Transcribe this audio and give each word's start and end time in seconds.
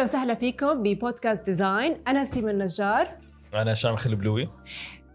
أهلا 0.00 0.08
وسهلا 0.08 0.34
فيكم 0.34 0.82
ببودكاست 0.82 1.46
Design. 1.46 1.96
أنا 2.08 2.24
سيما 2.24 2.50
النجار. 2.50 3.08
أنا 3.54 3.72
هشام 3.72 3.96
خلبلوي. 3.96 4.48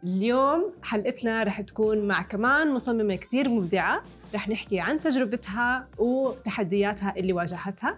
اليوم 0.04 0.74
حلقتنا 0.84 1.44
رح 1.44 1.62
تكون 1.62 2.08
مع 2.08 2.22
كمان 2.22 2.74
مصممة 2.74 3.16
كتير 3.16 3.50
مبدعة. 3.50 4.04
رح 4.36 4.50
نحكي 4.50 4.80
عن 4.80 5.00
تجربتها 5.00 5.88
وتحدياتها 5.98 7.14
اللي 7.18 7.34
واجهتها. 7.34 7.98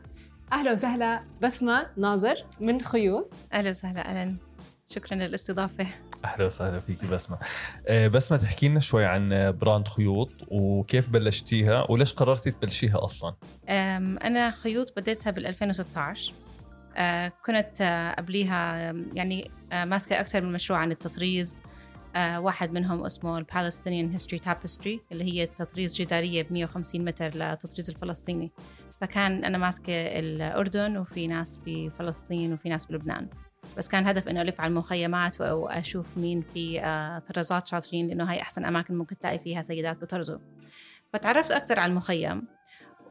أهلا 0.52 0.72
وسهلا 0.72 1.24
بسمة 1.42 1.88
ناظر 1.98 2.36
من 2.60 2.82
خيوط 2.82 3.34
أهلا 3.54 3.70
وسهلا 3.70 4.10
أهلا. 4.10 4.36
شكرا 4.90 5.18
للاستضافة. 5.18 5.88
أهلا 6.26 6.46
وسهلا 6.46 6.80
فيكي 6.80 7.08
بسمة. 7.08 7.38
آه، 7.88 8.08
بسمة 8.08 8.38
تحكي 8.38 8.68
لنا 8.68 8.80
شوي 8.80 9.06
عن 9.06 9.52
brand 9.62 9.88
خيوط 9.88 10.32
وكيف 10.48 11.10
بلشتيها 11.10 11.92
وليش 11.92 12.14
قررتي 12.14 12.52
تبلشيها 12.52 13.04
أصلا؟ 13.06 13.34
أم، 13.70 14.18
أنا 14.18 14.52
خيوط 14.52 14.94
بديتها 14.98 15.32
بال 15.32 15.46
2016 15.46 16.32
أه، 16.34 16.47
كنت 17.46 17.82
أه، 17.82 18.14
قبليها 18.14 18.78
يعني 19.14 19.52
أه، 19.72 19.86
ماسكة 19.86 20.20
أكثر 20.20 20.42
من 20.42 20.52
مشروع 20.54 20.80
عن 20.80 20.92
التطريز. 20.92 21.60
واحد 22.38 22.72
منهم 22.72 23.06
اسمه 23.06 23.38
ال 23.38 23.44
Palestinian 23.44 24.12
History 24.12 24.40
Tapestry 24.40 25.02
اللي 25.12 25.24
هي 25.24 25.46
تطريز 25.46 26.02
جدارية 26.02 26.44
ب 26.44 26.54
150 26.54 27.06
متر 27.06 27.36
للتطريز 27.36 27.90
الفلسطيني. 27.90 28.52
فكان 29.02 29.46
أنا 29.46 29.58
ماسكة 29.58 29.94
الأردن 29.94 30.98
وفي 30.98 31.28
ناس 31.28 31.60
بفلسطين 31.66 32.54
وفي 32.54 32.70
ناس 32.70 32.86
بلبنان. 32.86 33.28
بس 33.78 33.88
كان 33.88 34.08
هدف 34.08 34.28
إنه 34.28 34.42
ألف 34.42 34.62
على 34.62 34.70
المخيمات 34.70 35.42
واشوف 35.42 36.18
مين 36.18 36.42
في 36.42 36.82
آه، 36.82 37.20
طرازات 37.20 37.68
شاطرين 37.68 38.08
لأنه 38.08 38.32
هاي 38.32 38.42
أحسن 38.42 38.66
أماكن 38.66 38.98
ممكن 38.98 39.18
تلاقي 39.18 39.40
فيها 39.40 39.62
سيدات 39.62 40.02
بطرزوا 40.02 40.40
فتعرفت 41.14 41.52
أكثر 41.52 41.80
على 41.80 41.90
المخيم. 41.90 42.57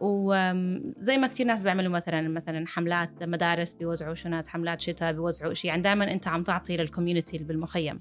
وزي 0.01 1.19
ما 1.19 1.27
كثير 1.27 1.47
ناس 1.47 1.63
بيعملوا 1.63 1.93
مثلا 1.93 2.29
مثلا 2.29 2.67
حملات 2.67 3.23
مدارس 3.23 3.75
بيوزعوا 3.75 4.15
شنط 4.15 4.47
حملات 4.47 4.81
شتاء 4.81 5.13
بيوزعوا 5.13 5.55
شيء 5.55 5.69
يعني 5.69 5.83
دائما 5.83 6.13
أنت 6.13 6.29
عم 6.29 6.43
تعطي 6.43 6.77
لل 6.77 6.88
community 6.88 7.37
اللي 7.37 7.49
بالمخيم. 7.49 8.01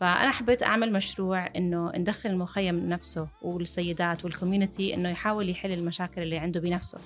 فأنا 0.00 0.30
حبيت 0.30 0.62
أعمل 0.62 0.92
مشروع 0.92 1.46
إنه 1.56 1.92
ندخل 1.96 2.30
المخيم 2.30 2.76
نفسه 2.76 3.28
والسيدات 3.42 4.24
وال 4.24 4.37
community 4.37 4.94
إنه 4.94 5.08
يحاول 5.08 5.48
يحل 5.48 5.72
المشاكل 5.72 6.22
اللي 6.22 6.38
عنده 6.38 6.60
بنفسه. 6.60 6.98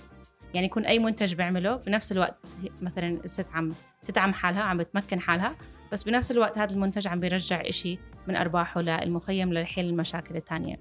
يعني 0.55 0.67
يكون 0.67 0.85
أي 0.85 0.99
منتج 0.99 1.35
بيعمله 1.35 1.77
بنفس 1.77 2.13
الوقت 2.13 2.47
مثلا 2.83 3.09
الست 3.09 3.53
عم 3.53 3.73
تدعم 4.07 4.33
حالها 4.33 4.63
عم 4.63 4.79
بتمكن 4.79 5.21
حالها 5.21 5.57
بس 5.93 6.03
بنفس 6.03 6.31
الوقت 6.31 6.59
هذا 6.59 6.73
المنتج 6.73 7.09
عم 7.09 7.21
بيرجع 7.21 7.61
إشي 7.61 7.99
من 8.29 8.37
أرباحه 8.37 8.81
للمخيم 8.81 9.53
لحل 9.53 9.85
المشاكل 9.85 10.37
الثانية 10.37 10.77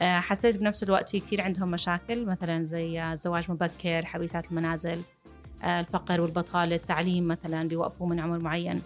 آه، 0.00 0.20
حسيت 0.20 0.58
بنفس 0.58 0.82
الوقت 0.82 1.08
في 1.08 1.20
كثير 1.20 1.40
عندهم 1.40 1.70
مشاكل 1.70 2.26
مثلا 2.26 2.64
زي 2.64 3.00
آه، 3.00 3.14
زواج 3.14 3.50
مبكر 3.50 4.04
حبيسات 4.04 4.50
المنازل 4.50 5.00
آه، 5.62 5.80
الفقر 5.80 6.20
والبطالة 6.20 6.76
التعليم 6.76 7.28
مثلا 7.28 7.68
بيوقفوا 7.68 8.06
من 8.08 8.20
عمر 8.20 8.38
معين 8.38 8.82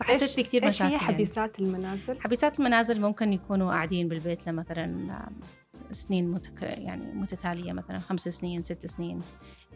فحسيت 0.00 0.30
في 0.30 0.42
كثير 0.42 0.64
إيش 0.64 0.74
مشاكل 0.74 0.90
هي 0.90 0.96
يعني. 0.96 1.06
حبيسات 1.06 1.60
المنازل؟ 1.60 2.20
حبيسات 2.20 2.58
المنازل 2.58 3.00
ممكن 3.00 3.32
يكونوا 3.32 3.70
قاعدين 3.70 4.08
بالبيت 4.08 4.48
لمثلا 4.48 5.18
سنين 5.92 6.30
متك... 6.30 6.62
يعني 6.62 7.12
متتالية 7.14 7.72
مثلا 7.72 7.98
خمس 7.98 8.28
سنين 8.28 8.62
ست 8.62 8.86
سنين 8.86 9.18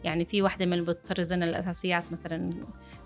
يعني 0.03 0.25
في 0.25 0.41
واحدة 0.41 0.65
من 0.65 0.85
بتطرزنا 0.85 1.45
الأساسيات 1.45 2.03
مثلا 2.11 2.49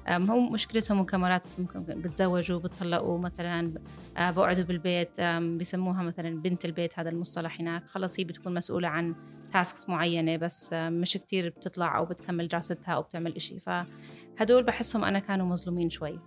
هم 0.08 0.54
مشكلتهم 0.54 1.00
كمان 1.00 1.24
مرات 1.24 1.48
ممكن 1.60 1.80
بتزوجوا 1.80 2.60
بتطلقوا 2.60 3.20
مثلا 3.20 3.74
آه، 4.18 4.32
بقعدوا 4.32 4.64
بالبيت 4.64 5.22
بسموها 5.60 6.04
مثلا 6.04 6.42
بنت 6.42 6.66
البيت 6.66 7.00
هذا 7.00 7.10
المصطلح 7.10 7.62
هناك. 7.62 7.86
خلص 7.88 8.20
هي 8.20 8.24
بتكون 8.24 8.54
مسؤولة 8.54 8.88
عن 8.88 9.16
tasks 9.54 9.90
معينة 9.90 10.38
بس 10.38 10.74
آم، 10.74 10.94
مش 11.02 11.14
كتير 11.14 11.50
بتطلع 11.50 11.98
أو 11.98 12.06
بتكمل 12.06 12.48
دراستها 12.48 12.94
أو 12.94 13.02
بتعمل 13.02 13.36
إشي. 13.36 13.60
فهدول 13.60 14.64
بحسهم 14.64 15.04
أنا 15.04 15.20
كانوا 15.20 15.46
مظلومين 15.46 15.90
شوي. 15.90 16.20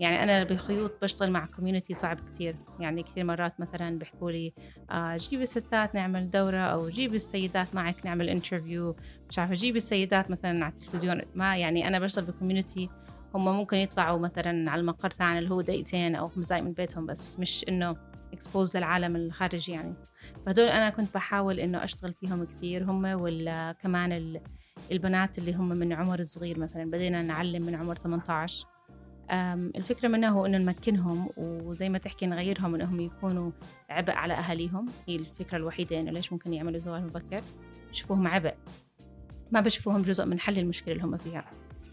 يعني 0.00 0.22
أنا 0.22 0.44
بخيوط 0.44 0.92
بشتغل 1.02 1.30
مع 1.30 1.46
community 1.46 1.94
صعب 1.94 2.20
كتير. 2.20 2.56
يعني 2.80 3.02
كثير 3.02 3.24
مرات 3.24 3.60
مثلا 3.60 3.98
بيحكوا 3.98 4.30
لي 4.30 4.52
آه 4.90 5.16
جيبي 5.16 5.42
الستات 5.42 5.94
نعمل 5.94 6.30
دورة 6.30 6.58
أو 6.60 6.88
جيبي 6.88 7.16
السيدات 7.16 7.74
معك 7.74 8.06
نعمل 8.06 8.28
interview 8.28 8.96
مش 9.30 9.38
عارفة 9.38 9.54
جيبي 9.54 9.76
السيدات 9.76 10.30
مثلا 10.30 10.64
على 10.64 10.72
التلفزيون. 10.74 11.20
ما 11.34 11.56
يعني 11.56 11.88
أنا 11.88 11.98
بشتغل 11.98 12.24
ب 12.24 12.30
community 12.30 12.88
هم 13.34 13.44
ممكن 13.44 13.76
يطلعوا 13.76 14.18
مثلا 14.18 14.70
على 14.70 14.80
المقر 14.80 15.10
تاعنا 15.10 15.38
اللي 15.38 15.50
هو 15.50 15.60
دقيقتين 15.60 16.14
أو 16.16 16.26
خمس 16.28 16.46
دقايق 16.48 16.64
من 16.64 16.72
بيتهم 16.72 17.06
بس 17.06 17.38
مش 17.38 17.64
إنه 17.68 17.96
exposed 18.32 18.76
للعالم 18.76 19.16
الخارجي 19.16 19.72
يعني. 19.72 19.94
فهدول 20.46 20.66
أنا 20.68 20.90
كنت 20.90 21.14
بحاول 21.14 21.60
إنه 21.60 21.84
أشتغل 21.84 22.14
فيهم 22.20 22.44
كثير 22.44 22.84
هم 22.84 23.02
وكمان 23.06 24.12
ال- 24.12 24.40
البنات 24.92 25.38
اللي 25.38 25.54
هم 25.54 25.68
من 25.68 25.92
عمر 25.92 26.24
صغير 26.24 26.58
مثلا. 26.58 26.90
بدينا 26.90 27.22
نعلم 27.22 27.66
من 27.66 27.74
عمر 27.74 27.96
18 27.96 28.66
أم، 28.66 28.75
الفكرة 29.76 30.08
منها 30.08 30.28
هو 30.28 30.46
إنه 30.46 30.58
نمكنهم 30.58 31.28
وزي 31.36 31.88
ما 31.88 31.98
تحكي 31.98 32.26
نغيرهم 32.26 32.74
إنهم 32.74 33.00
يكونوا 33.00 33.50
عبء 33.90 34.12
على 34.12 34.34
أهاليهم. 34.34 34.86
هي 35.08 35.16
الفكرة 35.16 35.56
الوحيدة 35.56 36.00
إنه 36.00 36.10
ليش 36.10 36.32
ممكن 36.32 36.52
يعملوا 36.52 36.78
زواج 36.78 37.02
مبكر؟ 37.02 37.40
بشوفوهم 37.90 38.26
عبء. 38.26 38.54
ما 39.52 39.60
بشوفوهم 39.60 40.02
جزء 40.02 40.24
من 40.24 40.40
حل 40.40 40.58
المشكلة 40.58 40.94
اللي 40.94 41.04
هم 41.04 41.16
فيها. 41.16 41.44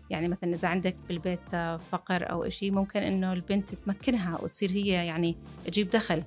يعني 0.09 0.27
مثلا 0.27 0.53
إذا 0.53 0.67
عندك 0.67 0.95
بالبيت 1.07 1.55
فقر 1.79 2.31
أو 2.31 2.43
إشي 2.43 2.71
ممكن 2.71 2.99
إنه 2.99 3.33
البنت 3.33 3.75
تمكنها 3.75 4.41
وتصير 4.41 4.71
هي 4.71 4.87
يعني 4.87 5.37
تجيب 5.65 5.89
دخل. 5.89 6.23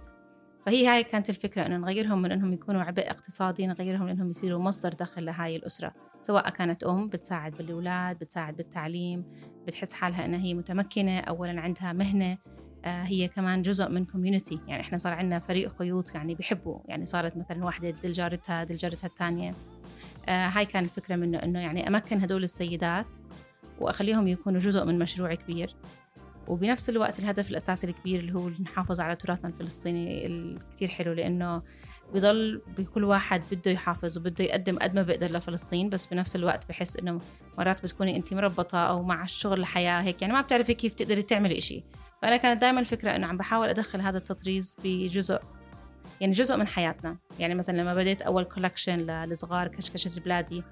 فهي 0.66 0.87
هاي 0.87 1.05
كانت 1.05 1.31
الفكرة 1.31 1.66
إنه 1.66 1.77
نغيرهم 1.77 2.22
من 2.22 2.33
إنهم 2.33 2.53
يكونوا 2.53 2.83
عبء 2.83 3.11
اقتصادي 3.11 3.66
نغيرهم 3.66 4.09
إنهم 4.09 4.31
يصيروا 4.31 4.62
مصدر 4.62 4.93
دخل 4.93 5.25
لهاي 5.25 5.56
الأسرة. 5.56 5.95
سواء 6.27 6.51
كانت 6.51 6.85
أم 6.85 7.09
بتساعد 7.09 7.53
بالأولاد 7.53 8.19
بتساعد 8.19 8.57
بالتعليم 8.57 9.25
بتحس 9.67 9.93
حالها 9.93 10.25
إنها 10.25 10.41
هي 10.41 10.55
متمكنة 10.55 11.21
اولا 11.21 11.61
عندها 11.61 11.93
مهنة 11.93 12.39
آه، 12.85 13.03
هي 13.03 13.29
كمان 13.29 13.63
جزء 13.63 13.89
من 13.89 14.05
community 14.05 14.61
يعني 14.69 14.83
إحنا 14.83 14.99
صار 14.99 15.13
عندنا 15.13 15.39
فريق 15.39 15.79
خيوط 15.79 16.15
يعني 16.15 16.35
بيحبوا 16.35 16.79
يعني 16.89 17.05
صارت 17.05 17.37
مثلا 17.37 17.65
واحدة 17.65 17.91
تدل 17.91 18.12
جارتها 18.13 18.65
تدل 18.65 18.77
جارتها 18.77 19.07
الثانية. 19.07 19.55
آه، 20.29 20.49
هاي 20.49 20.67
كانت 20.67 20.87
الفكرة 20.87 21.17
منه 21.17 21.39
إنه 21.39 21.61
يعني 21.61 21.89
أمكن 21.89 22.21
هدول 22.21 22.45
السيدات 22.45 23.07
وأخليهم 23.81 24.29
يكونوا 24.29 24.61
جزء 24.61 24.85
من 24.85 24.99
مشروع 24.99 25.35
كبير. 25.35 25.71
وبنفس 26.49 26.91
الوقت 26.91 27.19
الهدف 27.19 27.51
الأساسي 27.51 27.87
الكبير 27.87 28.21
اللي 28.21 28.35
هو 28.35 28.49
نحافظ 28.49 29.01
على 29.01 29.17
تراثنا 29.17 29.49
الفلسطيني 29.49 30.27
الكثير 30.27 30.89
حلو 30.89 31.13
لأنه 31.13 31.63
بضل 32.15 32.62
بكل 32.78 33.05
واحد 33.05 33.43
بده 33.53 33.71
يحافظ 33.71 34.19
وبده 34.19 34.44
يقدم 34.44 34.78
قد 34.78 34.94
ما 34.94 35.03
بيقدر 35.03 35.27
لفلسطين 35.27 35.91
بس 35.91 36.06
بنفس 36.06 36.37
الوقت 36.37 36.69
بحس 36.69 36.97
إنه 36.97 37.21
مرات 37.59 37.83
بتكوني 37.83 38.17
انت 38.17 38.34
مربطة 38.34 38.78
أو 38.78 39.03
مع 39.03 39.25
الشغل 39.25 39.61
الحياة 39.61 40.00
هيك. 40.03 40.22
يعني 40.22 40.34
ما 40.34 40.41
بتعرفي 40.41 40.75
كيف 40.75 40.95
تقدري 40.95 41.22
تعملي 41.22 41.59
إشي. 41.59 41.84
فأنا 42.22 42.37
كانت 42.37 42.61
دائما 42.61 42.81
الفكرة 42.81 43.16
إنه 43.16 43.27
عم 43.27 43.37
بحاول 43.37 43.69
أدخل 43.69 44.00
هذا 44.00 44.19
التطريز 44.19 44.77
بجزء 44.84 45.41
يعني 46.21 46.33
جزء 46.33 46.56
من 46.56 46.66
حياتنا. 46.66 47.16
يعني 47.39 47.55
مثلا 47.55 47.77
لما 47.77 47.95
بديت 47.95 48.22
أول 48.22 48.45
كولكشن 48.45 48.99
للصغار 49.00 49.69
كشكشة 49.69 50.21
بلادي 50.21 50.62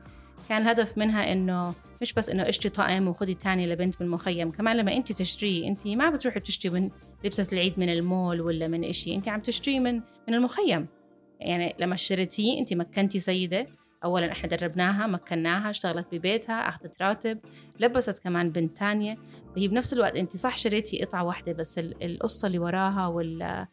كان 0.49 0.63
الهدف 0.63 0.99
منها 0.99 1.33
إنه 1.33 1.75
مش 2.03 2.13
بس 2.13 2.29
إنه 2.29 2.49
اشتري 2.49 2.71
طقم 2.71 3.09
وخدي 3.09 3.35
تاني 3.35 3.67
لبنت 3.67 3.99
بالمخيم 3.99 4.51
كمان 4.51 4.77
لما 4.77 4.97
انت 4.97 5.13
تشتريه 5.13 5.69
انت 5.69 5.87
ما 5.87 6.11
بتروحي 6.11 6.41
بتشتري 6.41 6.73
من 6.73 6.91
لبسة 7.25 7.47
العيد 7.53 7.79
من 7.79 7.89
المول 7.89 8.41
ولا 8.41 8.69
من 8.69 8.85
إشي 8.85 9.15
انت 9.15 9.29
عم 9.29 9.41
تشتريه 9.41 9.81
من 9.81 9.95
من 10.29 10.35
المخيم. 10.35 10.87
يعني 11.45 11.75
لما 11.79 11.95
اشتريتيه 11.95 12.59
انت 12.61 12.75
مكنتي 12.75 13.19
سيده 13.19 13.67
اولا 14.05 14.33
إحنا 14.33 14.49
دربناها 14.49 15.07
مكناها 15.07 15.71
اشتغلت 15.71 16.07
ببيتها 16.13 16.69
أخذت 16.69 17.03
راتب 17.03 17.39
لبست 17.81 18.19
كمان 18.19 18.51
بنت 18.51 18.77
تانية. 18.77 19.17
فهي 19.57 19.69
بنفس 19.69 19.93
الوقت 19.93 20.15
انت 20.17 20.37
صح 20.37 20.57
شريتي 20.57 21.05
قطعة 21.05 21.25
واحدة 21.25 21.53
بس 21.53 21.79
ال- 21.79 22.05
القصة 22.05 22.47
اللي 22.47 22.59
وراها 22.59 23.07
وال 23.07 23.67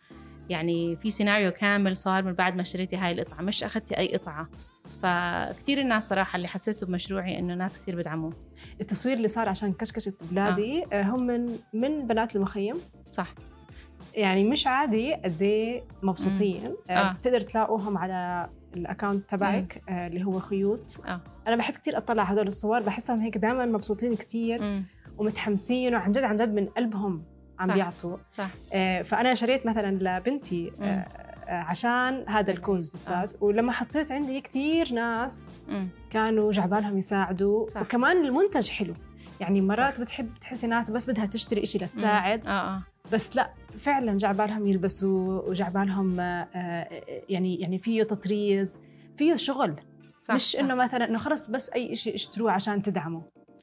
يعني 0.50 0.96
في 0.96 1.10
سيناريو 1.10 1.52
كامل 1.52 1.98
صار 1.98 2.24
من 2.24 2.34
بعد 2.34 2.56
ما 2.56 2.62
اشتريتي 2.62 2.96
هاي 2.96 3.12
القطعة 3.12 3.42
مش 3.42 3.64
أخذتي 3.64 3.98
أي 3.98 4.16
قطعة. 4.18 4.50
فكتير 5.02 5.82
الناس 5.82 6.10
صراحة 6.10 6.38
اللي 6.38 6.48
حسيته 6.48 6.86
بمشروعي 6.86 7.40
إنه 7.40 7.54
ناس 7.56 7.78
كتير 7.82 7.96
بدعموه. 7.96 8.34
التصوير 8.82 9.18
اللي 9.18 9.28
صار 9.28 9.50
عشان 9.50 9.74
كشكشة 9.74 10.14
بلادي 10.32 10.84
آه. 10.94 11.02
هم 11.04 11.28
من 11.28 11.46
من 11.74 12.08
بنات 12.08 12.36
المخيم؟ 12.36 12.76
صح. 13.10 13.36
يعني 14.14 14.44
مش 14.44 14.68
عادي 14.68 15.14
قد 15.14 15.42
إيه 15.42 15.84
مبسوطين. 16.04 16.76
آه. 16.90 16.94
آه. 16.94 17.14
بتقدر 17.14 17.40
تلاقوهم 17.42 17.98
على 17.98 18.50
ال 18.76 18.83
account 18.83 19.30
تبعك 19.30 19.82
آه 19.90 20.08
اللي 20.08 20.24
هو 20.26 20.40
خيوط. 20.40 21.02
آه. 21.08 21.22
أنا 21.48 21.56
بحب 21.56 21.74
كثير 21.74 21.98
أطلع 21.98 22.24
على 22.24 22.34
هدول 22.34 22.48
الصور 22.48 22.80
بحسهم 22.80 23.20
هيك 23.20 23.38
دائما 23.38 23.66
مبسوطين 23.66 24.16
كثير 24.16 24.84
ومتحمسين 25.18 25.96
وعن 25.96 26.12
جد 26.12 26.24
عن 26.24 26.36
جد 26.36 26.54
من 26.54 26.66
قلبهم 26.66 27.24
عم 27.60 27.68
صح. 27.68 27.74
بيعطوا. 27.74 28.18
صح. 28.30 28.50
آه 28.74 29.02
فأنا 29.02 29.34
شريت 29.34 29.66
مثلا 29.68 30.20
لبنتي 30.20 30.72
مم. 30.80 30.86
آه 30.86 31.08
آه، 31.48 31.54
عشان 31.64 32.26
هذا 32.28 32.52
الكوز 32.52 32.88
بالذات. 32.88 33.34
ولما 33.42 33.72
حطيت 33.72 34.12
عندي 34.12 34.42
كثير 34.42 34.94
ناس 34.94 35.50
أمم، 35.70 35.88
كانوا 36.10 36.52
جعبالهم 36.52 36.98
يساعدوا. 36.98 37.68
صح. 37.68 37.82
وكمان 37.82 38.26
المنتج 38.26 38.70
حلو. 38.70 38.94
يعني 39.40 39.62
مرات 39.62 40.00
بتحب 40.00 40.30
تحسي 40.42 40.68
ناس 40.68 40.90
بس 40.92 41.10
بدها 41.10 41.26
تشتري 41.26 41.64
إشي 41.64 41.78
لتساعد. 41.78 42.48
آه 42.48 42.52
آه. 42.52 42.84
بس 43.14 43.36
لا 43.36 43.54
فعلا 43.80 44.18
جعبالهم 44.18 44.68
يلبسوا 44.68 45.50
وجعبالهم 45.50 46.20
آه، 46.20 46.48
آه، 46.56 47.02
يعني 47.30 47.56
يعني 47.56 47.80
فيه 47.80 48.04
تطريز 48.04 48.80
فيه 49.18 49.36
شغل. 49.36 49.76
صح 50.22 50.34
مش 50.34 50.52
صح. 50.52 50.60
إنه 50.60 50.76
مثلا 50.76 51.10
إنه 51.10 51.18
خلص 51.18 51.50
بس 51.50 51.70
أي 51.70 51.96
شيء 51.96 52.14
اشتروه 52.14 52.52
عشان 52.52 52.82
تدعموا 52.82 53.22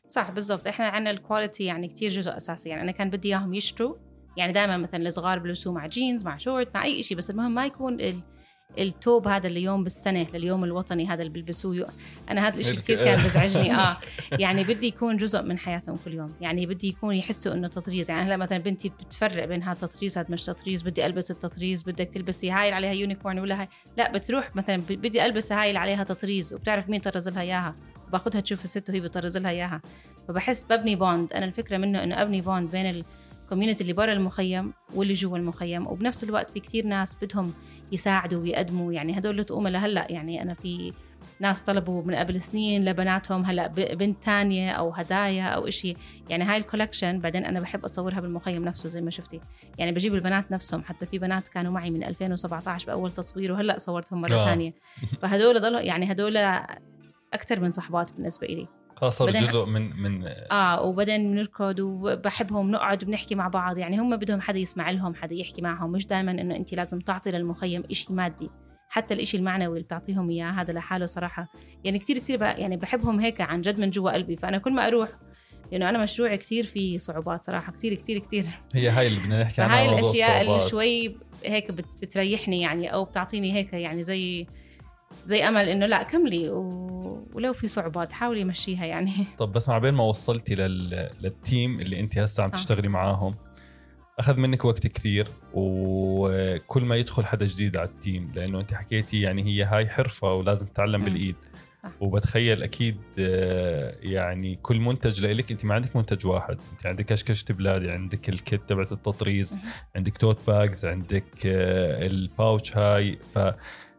صح 0.09 0.31
بالضبط. 0.31 0.67
إحنا 0.67 0.87
عندنا 0.87 1.11
ال 1.11 1.17
quality 1.18 1.65
يعني 1.65 1.89
كتير 1.89 2.11
جزء 2.11 2.37
أساسي. 2.37 2.69
يعني 2.69 2.83
أنا 2.83 2.93
كان 2.93 3.11
بدي 3.11 3.29
إياهم 3.29 3.55
يشتروا. 3.55 3.95
يعني 4.37 4.53
دائما 4.53 4.77
مثلا 4.77 5.09
الصغار 5.09 5.39
بلبسوه 5.39 5.73
مع 5.73 5.87
جينز 5.87 6.25
مع 6.25 6.37
شورت 6.37 6.75
مع 6.75 6.85
أي 6.85 7.03
شيء 7.03 7.17
بس 7.17 7.31
المهم 7.31 7.55
ما 7.55 7.67
يكون 7.67 8.01
ال... 8.01 8.21
الثوب 8.79 9.29
هذا 9.29 9.47
اليوم 9.47 9.85
بالسنة 9.85 10.27
لليوم 10.35 10.65
الوطني 10.65 11.07
هذا 11.07 11.23
اللي 11.23 11.33
بيلبسوه 11.33 11.89
أنا 12.31 12.49
هذا 12.49 12.61
الشيء 12.61 12.79
كثير 12.79 13.05
كان 13.05 13.25
بزعجني. 13.25 13.75
آه 13.79 13.97
يعني 14.33 14.65
بدي 14.65 14.87
يكون 14.87 15.17
جزء 15.17 15.43
من 15.43 15.59
حياتهم 15.59 15.97
كل 16.05 16.15
يوم. 16.15 16.35
يعني 16.41 16.67
بدي 16.67 16.89
يكون 16.89 17.15
يحسوا 17.15 17.53
إنه 17.53 17.69
تطريز. 17.69 18.11
يعني 18.11 18.27
هلا 18.27 18.37
مثلا 18.37 18.59
بنتي 18.59 18.89
بتفرق 18.89 19.45
بين 19.45 19.63
هذا 19.63 19.87
تطريز 19.87 20.19
هذا 20.19 20.27
مش 20.31 20.45
تطريز 20.45 20.83
بدي 20.83 21.07
ألبس 21.07 21.31
التطريز 21.31 21.83
بدك 21.83 22.09
تلبسي 22.09 22.51
هاي 22.51 22.65
اللي 22.65 22.77
عليها 22.77 22.93
unicorn 22.93 23.39
ولا 23.39 23.61
هاي. 23.61 23.69
لا 23.97 24.13
بتروح 24.13 24.57
مثلا 24.57 24.83
بدي 24.91 25.27
ألبس 25.27 25.53
هاي 25.53 25.69
اللي 25.69 25.79
عليها 25.79 26.05
تطريز 26.05 26.55
وبتعرف 26.55 26.89
مين 26.89 27.01
طرز 27.01 27.29
لها 27.29 27.43
إياها. 27.43 27.77
باخذها 28.13 28.41
تشوف 28.41 28.65
الست 28.65 28.91
وهي 28.91 29.01
بتطرز 29.01 29.37
لها 29.37 29.51
إياها. 29.51 29.81
فبحس 30.29 30.65
ببني 30.65 30.97
bond 30.97 31.33
أنا 31.33 31.45
الفكرة 31.45 31.77
منه 31.77 32.05
إنه 32.05 32.23
أبني 32.23 32.41
bond 32.41 32.71
بين 32.71 33.05
ال 33.49 33.52
community 33.52 33.83
اللي 33.83 33.93
برا 33.93 34.13
المخيم 34.13 34.73
واللي 34.95 35.15
جوا 35.15 35.39
المخيم. 35.39 35.87
وبنفس 35.87 36.25
الوقت 36.25 36.51
في 36.51 36.61
كثير 36.61 36.87
ناس 36.87 37.17
بدهم 37.23 37.55
يساعدوا 37.93 38.43
ويقدموا. 38.43 38.93
يعني 38.93 39.19
هدول 39.19 39.45
تقوم 39.45 39.69
لهلأ 39.69 40.13
يعني 40.13 40.43
أنا 40.43 40.55
في 40.55 40.93
ناس 41.41 41.63
طلبوا 41.63 42.03
من 42.03 42.15
قبل 42.15 42.43
سنين 42.43 42.85
لبناتهم 42.85 43.45
هلأ 43.45 43.67
بنت 43.67 44.25
تانية 44.25 44.73
أو 44.73 44.91
هدايا 44.91 45.45
أو 45.45 45.69
إشي. 45.69 45.97
يعني 46.31 46.45
هاي 46.45 46.57
ال 46.57 46.62
collection 46.62 47.19
بعدين 47.19 47.45
أنا 47.45 47.61
بحب 47.61 47.85
أصورها 47.85 48.21
بالمخيم 48.21 48.65
نفسه 48.65 48.89
زي 48.89 49.01
ما 49.01 49.11
شفتي. 49.11 49.41
يعني 49.79 49.93
بجيب 49.93 50.15
البنات 50.15 50.53
نفسهم 50.53 50.83
حتى 50.83 51.07
في 51.07 51.19
بنات 51.19 51.49
كانوا 51.49 51.73
معي 51.73 51.91
من 51.91 52.05
2017 52.05 52.87
بأول 52.87 53.13
تصوير 53.13 53.53
وهلأ 53.53 53.79
صورتهم 53.79 54.21
مرة 54.21 54.45
ثانية 54.45 54.75
فهدول 55.23 55.61
ضلوا 55.61 55.81
يعني 55.81 56.13
هدول 56.13 56.37
أكثر 57.33 57.61
من 57.61 57.71
صحبات 57.71 58.13
بالنسبة 58.13 58.47
لي 58.47 58.78
صار 59.05 59.31
جزء 59.31 59.65
من 59.65 59.97
من 59.97 60.25
آه 60.51 60.83
وبعدين 60.83 61.33
بنركض 61.33 61.81
وبحبهم 61.81 62.71
نقعد 62.71 63.03
وبنحكي 63.03 63.35
مع 63.35 63.49
بعض. 63.49 63.79
يعني 63.79 63.99
هم 63.99 64.17
بدهم 64.17 64.41
حدا 64.41 64.59
يسمع 64.59 64.91
لهم 64.91 65.15
حدا 65.15 65.35
يحكي 65.35 65.63
معهم. 65.63 65.93
مش 65.93 66.07
دائما 66.07 66.31
إنه 66.31 66.57
انت 66.57 66.75
لازم 66.75 67.01
تعطي 67.01 67.31
للمخيم 67.31 67.83
شيء 67.93 68.13
مادي. 68.13 68.51
حتى 68.89 69.15
الإشي 69.15 69.37
المعنوي 69.37 69.73
اللي 69.73 69.83
بتعطيهم 69.83 70.31
إياه 70.31 70.51
هذا 70.51 70.73
لحاله 70.73 71.07
صراحة. 71.07 71.49
يعني 71.85 71.99
كثير 71.99 72.19
كثير 72.19 72.43
يعني 72.43 72.77
بحبهم 72.77 73.21
هيك 73.21 73.41
عن 73.41 73.61
جد 73.61 73.81
من 73.81 73.91
جوا 73.91 74.11
قلبي. 74.11 74.37
فأنا 74.37 74.59
كل 74.59 74.73
ما 74.73 74.87
أروح 74.87 75.09
لأنه 75.73 75.89
أنا 75.89 76.03
مشروعي 76.03 76.37
كثير 76.37 76.65
في 76.65 76.99
صعوبات 76.99 77.45
صراحة. 77.45 77.73
كثير 77.73 77.95
كثير 77.95 78.19
كثير 78.19 78.45
هي 78.75 78.89
هاي 78.89 79.07
اللي 79.07 79.21
بدنا 79.21 79.43
نحكي 79.43 79.63
عنها 79.63 79.79
هاي 79.79 79.89
الأشياء 79.89 80.41
اللي 80.41 80.61
شوي 80.61 81.17
هيك 81.45 81.71
بتريحني 81.71 82.61
يعني 82.61 82.93
أو 82.93 83.05
بتعطيني 83.05 83.53
هيك 83.53 83.73
يعني 83.73 84.03
زي 84.03 84.47
زي 85.29 85.49
أمل 85.49 85.69
إنه 85.69 85.87
لا 85.87 86.03
كملي 86.03 86.49
و... 86.49 87.29
ولو 87.33 87.53
في 87.53 87.69
صعوبات 87.69 88.13
حاولي 88.13 88.45
مشيها 88.45 88.85
يعني. 88.87 89.13
طب 89.39 89.53
بس 89.53 89.69
مع 89.69 89.79
بين 89.79 89.95
ما 89.95 90.05
وصلتي 90.05 90.55
لل... 90.55 91.11
لل 91.21 91.41
team 91.41 91.81
اللي 91.81 92.01
أنت 92.01 92.19
هسه 92.19 92.43
عم 92.43 92.51
تشتغلي 92.51 92.89
معاهم 92.89 93.35
أخذ 94.19 94.37
منك 94.37 94.65
وقت 94.65 94.87
كثير 94.87 95.27
وكل 95.55 96.83
ما 96.83 96.97
يدخل 96.97 97.25
حدا 97.25 97.47
جديد 97.47 97.77
على 97.77 97.89
ال 97.89 97.98
team 97.98 98.33
لأنه 98.35 98.61
أنت 98.61 98.75
حكيتي 98.75 99.21
يعني 99.21 99.45
هي 99.45 99.65
هاي 99.65 99.89
حرفة 99.89 100.35
ولازم 100.35 100.67
تتعلم 100.67 101.05
بالإيد. 101.05 101.37
صح. 101.83 101.91
وبتخيل 102.01 102.63
أكيد 102.63 102.97
آه، 103.19 103.95
يعني 104.03 104.57
كل 104.63 104.81
منتج 104.81 105.23
لإلك 105.23 105.51
أنت 105.51 105.65
ما 105.65 105.75
عندك 105.75 105.97
منتج 105.97 106.27
واحد 106.27 106.61
أنت 106.73 106.87
عندك 106.87 107.05
كشكشه 107.05 107.53
بلادي 107.53 107.91
عندك 107.91 108.29
ال 108.29 108.37
kit 108.37 108.61
تبعت 108.69 108.93
التطريز 108.93 109.59
عندك 109.97 110.17
tote 110.17 110.47
bags 110.47 110.87
عندك 110.87 111.47
آه، 111.47 112.07
ال 112.07 112.18
pouch 112.18 112.77
هاي 112.77 113.19
ف 113.35 113.39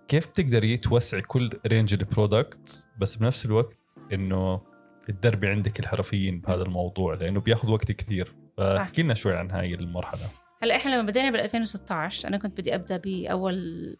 كيف 0.10 0.28
بتقدري 0.28 0.78
توسعي 0.78 1.22
كل 1.22 1.60
range 1.68 1.94
ال 1.94 2.05
product 2.05 2.88
بس 3.00 3.16
بنفس 3.16 3.46
الوقت 3.46 3.78
إنه 4.14 4.62
تدربي 5.08 5.48
عندك 5.48 5.80
الحرفيين 5.80 6.42
بهذا 6.42 6.64
الموضوع 6.64 7.14
لأنه 7.14 7.40
بياخذ 7.40 7.72
وقت 7.72 7.92
كثير. 7.92 8.36
فاحكي 8.58 9.02
لنا 9.02 9.14
شوي 9.14 9.36
عن 9.36 9.52
هاي 9.52 9.74
المرحلة. 9.74 10.30
هلأ 10.64 10.76
إحنا 10.76 10.96
لما 10.96 11.02
بدينا 11.02 11.32
بال 11.32 11.40
2016 11.40 12.28
أنا 12.28 12.38
كنت 12.38 12.60
بدي 12.62 12.76
أبدأ 12.76 12.98
بأول 12.98 13.58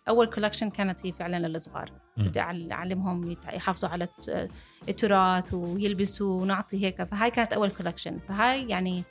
أول 0.08 0.28
collection 0.28 0.70
كانت 0.70 1.06
هي 1.06 1.12
فعلا 1.12 1.48
للصغار. 1.48 1.92
بدي 2.18 2.40
أعلمهم 2.72 3.36
يحافظوا 3.54 3.90
على 3.90 4.08
التراث 4.90 5.54
ويلبسوا 5.54 6.42
ونعطي 6.42 6.86
هيك. 6.86 7.04
فهاي 7.04 7.32
كانت 7.32 7.54
أول 7.54 7.70
collection 7.70 8.20
فهاي 8.20 8.70
يعني 8.70 9.04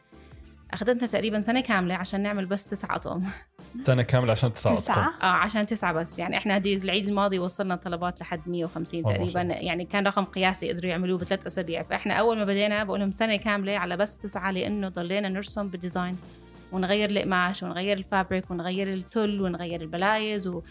أخذتنا 0.73 1.07
تقريبا 1.07 1.41
سنة 1.41 1.61
كاملة 1.61 1.95
عشان 1.95 2.21
نعمل 2.21 2.47
بس 2.47 2.65
تسعة 2.65 2.97
أطقم. 2.97 3.23
سنة 3.87 4.03
كاملة 4.03 4.33
عشان 4.33 4.55
تسعة 4.55 4.75
تسعة؟ 4.75 5.15
آه 5.23 5.25
عشان 5.25 5.67
تسعة 5.67 5.93
بس. 5.93 6.19
يعني 6.19 6.37
إحنا 6.37 6.57
هدي 6.57 6.75
العيد 6.75 7.07
الماضي 7.07 7.39
وصلنا 7.39 7.77
طلبات 7.77 8.21
لحد 8.21 8.41
150 8.47 9.03
تقريبا. 9.03 9.41
يعني 9.41 9.85
كان 9.85 10.07
رقم 10.07 10.25
قياسي 10.25 10.73
قدروا 10.73 10.91
يعملوه 10.91 11.19
بثلاث 11.19 11.47
أسابيع. 11.47 11.83
فإحنا 11.83 12.15
أول 12.15 12.39
ما 12.39 12.45
بدينا 12.45 12.85
بقول 12.85 13.01
لهم 13.01 13.11
سنة 13.11 13.37
كاملة 13.37 13.79
على 13.79 13.97
بس 13.97 14.19
تسعة 14.19 14.51
لأنه 14.51 14.89
ضلينا 14.89 15.29
نرسم 15.29 15.69
بال 15.69 15.79
design. 15.79 16.17
ونغير 16.73 17.11
القماش 17.11 17.63
ونغير 17.63 17.97
ال 17.97 18.04
fabric 18.04 18.51
ونغير 18.51 18.93
التل 18.93 19.41
ونغير 19.41 19.81
البلايز 19.81 20.49
و... 20.49 20.63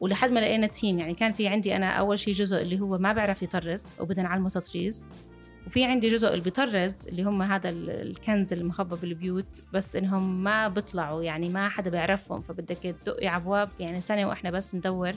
ولحد 0.00 0.30
ما 0.30 0.40
لقينا 0.40 0.66
team 0.66 0.98
يعني 0.98 1.14
كان 1.14 1.32
في 1.32 1.48
عندي 1.48 1.76
أنا 1.76 1.90
أول 1.90 2.18
شيء 2.18 2.34
جزء 2.34 2.62
اللي 2.62 2.80
هو 2.80 2.98
ما 2.98 3.12
بيعرف 3.12 3.42
يطرز 3.42 3.90
وبدنا 4.00 4.22
نعلمه 4.22 4.50
تطريز. 4.50 5.04
وفي 5.66 5.84
عندي 5.84 6.08
جزء 6.08 6.28
اللي 6.28 6.44
بيطرز 6.44 7.06
اللي 7.08 7.22
هم 7.22 7.42
هذا 7.42 7.70
الكنز 7.70 8.52
المخبى 8.52 8.96
بالبيوت 9.02 9.46
بس 9.72 9.96
إنهم 9.96 10.44
ما 10.44 10.68
بيطلعوا 10.68 11.22
يعني 11.22 11.48
ما 11.48 11.68
حدا 11.68 11.90
بيعرفهم 11.90 12.42
فبدك 12.42 12.76
تدقي 12.76 13.36
أبواب. 13.36 13.68
يعني 13.80 14.00
سنة 14.00 14.28
وإحنا 14.28 14.50
بس 14.50 14.74
ندور 14.74 15.12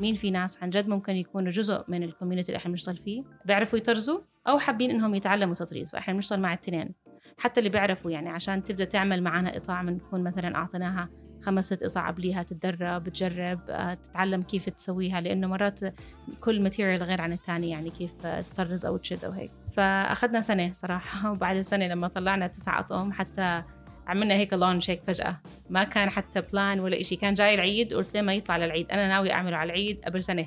مين 0.00 0.14
في 0.14 0.30
ناس 0.30 0.62
عن 0.62 0.70
جد 0.70 0.88
ممكن 0.88 1.16
يكونوا 1.16 1.50
جزء 1.50 1.84
من 1.88 2.02
الكوميونتي 2.02 2.48
اللي 2.48 2.56
إحنا 2.56 2.70
بنشتغل 2.70 2.96
فيه. 2.96 3.22
بيعرفوا 3.44 3.78
يطرزوا 3.78 4.20
أو 4.48 4.58
حابين 4.58 4.90
إنهم 4.90 5.14
يتعلموا 5.14 5.54
تطريز 5.54 5.90
فإحنا 5.90 6.14
بنشتغل 6.14 6.40
مع 6.40 6.52
الاثنين 6.52 6.94
حتى 7.38 7.60
اللي 7.60 7.70
بيعرفوا 7.70 8.10
يعني 8.10 8.28
عشان 8.28 8.64
تبدأ 8.64 8.84
تعمل 8.84 9.22
معنا 9.22 9.54
قطاع 9.54 9.82
بنكون 9.82 10.24
مثلا 10.24 10.56
أعطيناها 10.56 11.08
خمس 11.42 11.64
ست 11.64 11.84
قطع 11.84 12.08
قبليها 12.08 12.42
تتدرب 12.42 13.08
تجرب 13.08 13.60
آه، 13.68 13.94
تتعلم 13.94 14.42
كيف 14.42 14.68
تسويها 14.68 15.20
لأنه 15.20 15.46
مرات 15.46 15.80
كل 16.40 16.62
material 16.62 17.02
غير 17.02 17.20
عن 17.20 17.32
الثاني 17.32 17.70
يعني 17.70 17.90
كيف 17.90 18.12
تطرز 18.26 18.86
أو 18.86 18.96
تشد 18.96 19.24
أو 19.24 19.30
هيك. 19.30 19.50
فأخذنا 19.76 20.40
سنة 20.40 20.72
صراحة 20.74 21.30
وبعد 21.32 21.56
السنة 21.56 21.86
لما 21.86 22.08
طلعنا 22.08 22.46
تسع 22.46 22.80
أطقم 22.80 23.12
حتى 23.12 23.62
عملنا 24.06 24.34
هيك 24.34 24.52
launch 24.52 24.90
هيك 24.90 25.02
فجأة. 25.02 25.40
ما 25.70 25.84
كان 25.84 26.10
حتى 26.10 26.40
plan 26.40 26.80
ولا 26.80 27.00
إشي 27.00 27.16
كان 27.16 27.34
جاي 27.34 27.54
العيد 27.54 27.94
قلت 27.94 28.16
لما 28.16 28.34
يطلع 28.34 28.56
للعيد؟ 28.56 28.90
أنا 28.90 29.08
ناوي 29.08 29.32
أعمله 29.32 29.56
على 29.56 29.66
العيد 29.66 30.00
قبل 30.04 30.22
سنة. 30.22 30.46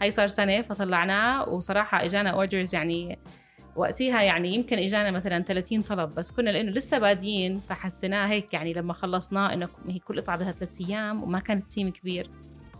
هاي 0.00 0.10
صار 0.10 0.26
سنة 0.26 0.62
فطلعناه 0.62 1.48
وصراحة 1.48 2.04
إجانا 2.04 2.30
orders 2.30 2.74
يعني 2.74 3.18
وقتها 3.78 4.22
يعني 4.22 4.54
يمكن 4.54 4.78
إجانا 4.78 5.10
مثلا 5.10 5.42
30 5.42 5.82
طلب 5.82 6.14
بس 6.14 6.30
كنا 6.30 6.50
لأنه 6.50 6.70
لسه 6.70 6.98
بادين 6.98 7.58
فحسيناه 7.58 8.26
هيك 8.26 8.54
يعني 8.54 8.72
لما 8.72 8.92
خلصناه 8.92 9.52
إنه 9.52 9.68
هي 9.88 9.98
كل 9.98 10.20
قطعه 10.20 10.36
بدها 10.36 10.52
ثلاث 10.52 10.80
أيام 10.80 11.22
وما 11.22 11.38
كان 11.38 11.58
ال 11.58 11.64
team 11.64 11.90
كبير. 11.90 12.30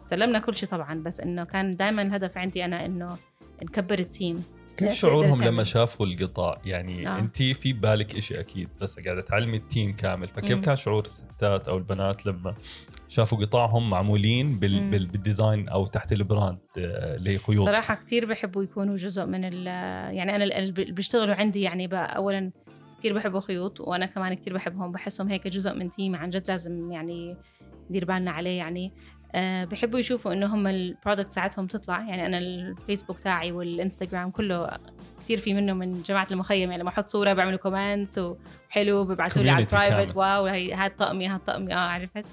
سلمنا 0.03 0.39
كل 0.39 0.57
شيء 0.57 0.69
طبعا 0.69 1.03
بس 1.03 1.21
إنه 1.21 1.45
كان 1.45 1.77
دائما 1.77 2.03
الهدف 2.03 2.39
عندي 2.39 2.65
أنا 2.65 2.87
إنه 2.87 3.17
نكبر 3.63 3.99
ال 3.99 4.06
team. 4.06 4.45
كيف 4.79 4.93
شعورهم 4.93 5.43
لما 5.43 5.63
شافوا 5.63 6.07
القطع؟ 6.07 6.61
يعني 6.65 7.09
آه. 7.09 7.19
انت 7.19 7.37
في 7.37 7.73
بالك 7.73 8.15
إشي 8.17 8.41
أكيد 8.41 8.69
بس 8.81 9.01
قاعدة 9.01 9.21
تعلمي 9.21 9.57
ال 9.57 9.65
team 9.65 9.97
كامل 9.97 10.29
فكيف 10.29 10.59
م. 10.59 10.61
كان 10.61 10.77
شعور 10.77 11.05
الستات 11.05 11.69
أو 11.69 11.77
البنات 11.77 12.27
لما 12.27 12.55
شافوا 13.09 13.39
قطعهم 13.39 13.91
معمولين 13.91 14.59
بال... 14.59 14.91
بال... 14.91 15.07
بال 15.07 15.22
design 15.22 15.69
أو 15.69 15.87
تحت 15.87 16.13
ال 16.13 16.20
brand 16.20 16.59
آه، 16.79 17.17
اللي 17.17 17.31
هي 17.31 17.39
خيوط؟ 17.39 17.65
صراحة 17.65 17.95
كثير 17.95 18.27
بحبوا 18.27 18.63
يكونوا 18.63 18.97
جزء 18.97 19.27
من 19.27 19.45
ال... 19.45 19.67
يعني 20.17 20.37
أنا 20.37 20.45
اللي 20.45 20.73
بيشتغلوا 20.73 21.35
عندي 21.35 21.61
يعني 21.61 21.87
بقى 21.87 22.17
اولا 22.17 22.51
كثير 22.99 23.15
بحبوا 23.15 23.41
خيوط 23.41 23.81
وأنا 23.81 24.07
كمان 24.07 24.35
كثير 24.35 24.55
بحبهم 24.55 24.93
بحسهم 24.93 25.29
هيك 25.29 25.49
جزء 25.49 25.75
من 25.75 25.91
team 25.91 26.17
عن 26.17 26.31
جد 26.31 26.49
لازم 26.49 26.93
يعني 26.93 27.37
ندير 27.91 28.05
بالنا 28.05 28.31
عليه 28.31 28.59
يعني. 28.59 28.93
بحبوا 29.71 29.99
يشوفوا 29.99 30.33
إنه 30.33 30.55
هم 30.55 30.67
ال 30.67 30.74
product 30.75 31.29
تاعتهم 31.29 31.67
تطلع. 31.67 32.01
يعني 32.01 32.27
أنا 32.27 32.39
الفيسبوك 32.39 33.19
تاعي 33.19 33.53
والإنستغرام 33.53 34.31
كله 34.31 34.71
كثير 35.19 35.39
في 35.39 35.55
منه 35.55 35.73
من 35.73 36.03
جماعة 36.03 36.27
المخيم. 36.33 36.71
يعني 36.71 36.83
لما 36.83 36.91
أحط 36.91 37.07
صورة 37.07 37.33
بيعملوا 37.33 37.59
comments 37.59 38.19
وحلو 38.19 39.05
ببعثوا 39.05 39.43
لي 39.43 39.51
على 39.51 39.65
ال 39.65 39.71
private 39.71 40.17
wow 40.17 40.47
هي 40.47 40.75
هاد 40.75 40.97
طقمي 40.97 41.29
هاد 41.29 41.41
طقمي. 41.41 41.75
آه 41.75 41.77
عرفت؟ 41.77 42.27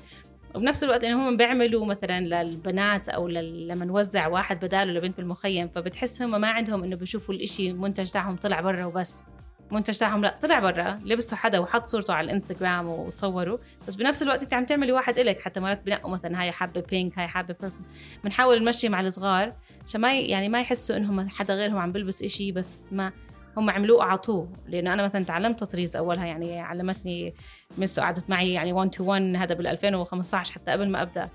وبنفس 0.56 0.84
الوقت 0.84 1.04
لأنه 1.04 1.30
هم 1.30 1.38
بيعملوا 1.38 1.86
مثلا 1.86 2.44
للبنات 2.44 3.10
أو 3.10 3.28
لما 3.28 3.86
نوزع 3.86 4.28
واحد 4.28 4.66
بداله 4.66 4.94
لبنت 4.94 5.18
بالمخيم 5.18 5.68
فبتحس 5.68 6.22
هم 6.22 6.42
ما 6.42 6.48
عندهم 6.48 6.84
إنه 6.84 6.96
بيشوفوا 6.96 7.34
الإشي 7.36 7.70
المنتج 7.70 8.12
تاعهم 8.12 8.36
طلع 8.36 8.62
برا 8.62 8.86
وبس. 8.86 9.24
المنتج 9.72 9.98
تاعهم 9.98 10.22
لا 10.22 10.36
طلع 10.42 10.60
برا 10.60 11.00
لبسوا 11.06 11.38
حدا 11.38 11.60
وحط 11.60 11.86
صورته 11.86 12.14
على 12.14 12.26
الإنستغرام 12.26 12.88
وتصوروا 12.88 13.58
بس 13.88 13.96
بنفس 13.96 14.24
الوقت 14.24 14.44
انت 14.44 14.54
عم 14.54 14.66
تعملي 14.66 14.92
واحد 14.92 15.20
إلك 15.20 15.40
حتى 15.40 15.60
مرات 15.60 15.86
بنقوا 15.86 16.12
مثلا 16.12 16.42
هاي 16.42 16.52
حابة 16.52 16.82
pink 16.82 17.20
هاي 17.20 17.28
حابة 17.28 17.56
purple 17.62 17.76
بنحاول 18.24 18.64
نمشي 18.64 18.90
مع 18.90 19.02
الصغار 19.02 19.54
عشان 19.88 20.02
ما 20.02 20.20
يعني 20.20 20.50
ما 20.50 20.62
يحسوا 20.62 20.98
إنهم 20.98 21.30
حدا 21.30 21.54
غيرهم 21.54 21.78
عم 21.78 21.92
بلبس 21.92 22.24
إشي 22.24 22.52
بس 22.52 22.94
ما 22.94 23.12
هم 23.58 23.70
عملوه 23.70 24.04
اعطوه 24.04 24.54
لأنه 24.68 24.94
أنا 24.94 25.04
مثلا 25.04 25.24
تعلمت 25.24 25.60
تطريز 25.60 25.96
أولها 25.96 26.26
يعني 26.26 26.60
علمتني 26.60 27.34
Miss 27.78 28.00
قعدت 28.00 28.30
معي 28.30 28.54
يعني 28.54 28.74
1 28.74 28.90
to 28.90 29.04
1 29.04 29.22
هذا 29.22 29.54
بال 29.54 29.68
2015 29.68 30.54
حتى 30.54 30.72
قبل 30.72 30.90
ما 30.90 31.02
أبدأ. 31.02 31.30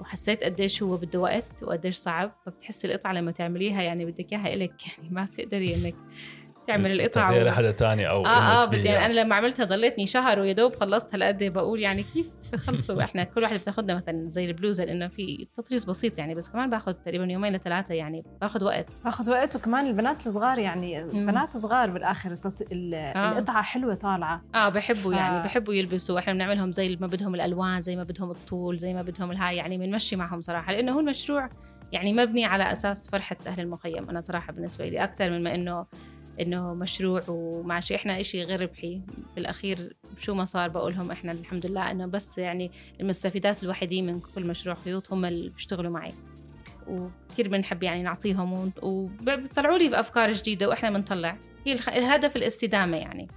وحسيت 0.00 0.44
قديش 0.44 0.82
هو 0.82 0.96
بده 0.96 1.18
وقت 1.18 1.62
وقديش 1.62 1.96
صعب 1.96 2.32
فبتحسي 2.46 2.86
القطعة 2.86 3.12
لما 3.12 3.32
تعمليها 3.32 3.82
يعني 3.82 4.04
بدك 4.04 4.32
إياها 4.32 4.54
إلك 4.54 4.88
يعني 4.88 5.10
ما 5.10 5.24
بتقدري 5.24 5.74
إنك 5.74 5.94
تعمل 6.66 7.00
القطع 7.00 7.30
و... 7.30 7.42
لحدا 7.42 7.70
تاني 7.70 8.08
أو 8.08 8.26
آه 8.26 8.28
آه 8.28 8.66
بدي 8.66 8.84
يعني 8.84 9.06
أنا 9.06 9.20
لما 9.20 9.34
عملتها 9.34 9.64
ضليتني 9.64 10.06
شهر 10.06 10.40
ويا 10.40 10.52
دوب 10.52 10.76
خلصت 10.76 11.14
هالقد 11.14 11.44
بقول 11.44 11.80
يعني 11.80 12.02
كيف 12.02 12.26
بخلصوا؟ 12.52 13.02
إحنا 13.04 13.24
كل 13.24 13.42
واحد 13.42 13.56
بتاخذنا 13.60 13.94
مثلا 13.94 14.28
زي 14.28 14.44
البلوزة 14.44 14.84
لأنه 14.84 15.08
في 15.08 15.48
تطريز 15.56 15.84
بسيط 15.84 16.18
يعني 16.18 16.34
بس 16.34 16.48
كمان 16.48 16.70
باخذ 16.70 16.92
تقريبا 16.92 17.24
يومين 17.24 17.52
لثلاثة 17.52 17.94
يعني 17.94 18.24
باخذ 18.40 18.64
وقت. 18.64 18.86
باخذ 19.04 19.30
وقت 19.30 19.56
وكمان 19.56 19.86
البنات 19.86 20.26
الصغار 20.26 20.58
يعني 20.58 21.04
مم. 21.04 21.26
بنات 21.26 21.56
صغار 21.56 21.90
بالآخر 21.90 22.32
التط... 22.32 22.62
آه. 22.72 23.32
القطعة 23.32 23.62
حلوة 23.62 23.94
طالعة. 23.94 24.42
آه 24.54 24.68
بحبوا 24.68 25.12
ف... 25.12 25.16
يعني 25.16 25.44
بحبوا 25.44 25.74
يلبسوا. 25.74 26.18
إحنا 26.18 26.32
بنعملهم 26.32 26.72
زي 26.72 26.96
ما 27.00 27.06
بدهم 27.06 27.34
الألوان 27.34 27.80
زي 27.80 27.96
ما 27.96 28.02
بدهم 28.02 28.30
الطول 28.30 28.78
زي 28.78 28.94
ما 28.94 29.02
بدهم 29.02 29.30
الهاي 29.30 29.56
يعني 29.56 29.78
بنمشي 29.78 30.16
معهم 30.16 30.40
صراحة. 30.40 30.72
لأنه 30.72 30.92
هو 30.92 31.00
المشروع 31.00 31.48
يعني 31.92 32.12
مبني 32.12 32.44
على 32.44 32.72
أساس 32.72 33.10
فرحة 33.10 33.36
أهل 33.46 33.60
المخيم. 33.60 34.10
أنا 34.10 34.20
صراحة 34.20 34.52
بالنسبة 34.52 34.88
لي 34.88 35.04
أكثر 35.04 35.30
من 35.30 35.42
ما 35.42 35.54
إنه 35.54 35.86
إنه 36.40 36.74
مشروع 36.74 37.22
وماشي 37.28 37.96
إحنا 37.96 38.20
إشي 38.20 38.42
غير 38.42 38.60
ربحي. 38.60 39.00
بالأخير 39.36 39.96
شو 40.18 40.34
ما 40.34 40.44
صار 40.44 40.68
بقولهم 40.68 41.10
إحنا 41.10 41.32
الحمد 41.32 41.66
لله 41.66 41.90
إنه 41.90 42.06
بس 42.06 42.38
يعني 42.38 42.70
المستفيدات 43.00 43.62
الوحيدين 43.62 44.06
من 44.06 44.20
كل 44.34 44.46
مشروع 44.46 44.76
خيوط 44.76 45.12
هم 45.12 45.24
اللي 45.24 45.48
بيشتغلوا 45.48 45.90
معي. 45.90 46.12
وكثير 46.86 47.48
بنحب 47.48 47.82
يعني 47.82 48.02
نعطيهم 48.02 48.72
وبيطلعوا 48.82 49.78
لي 49.78 49.88
بأفكار 49.88 50.32
جديدة 50.32 50.68
وإحنا 50.68 50.90
بنطلع. 50.90 51.36
هي 51.66 51.72
الهدف 51.72 52.36
الاستدامة 52.36 52.96
يعني. 52.96 53.28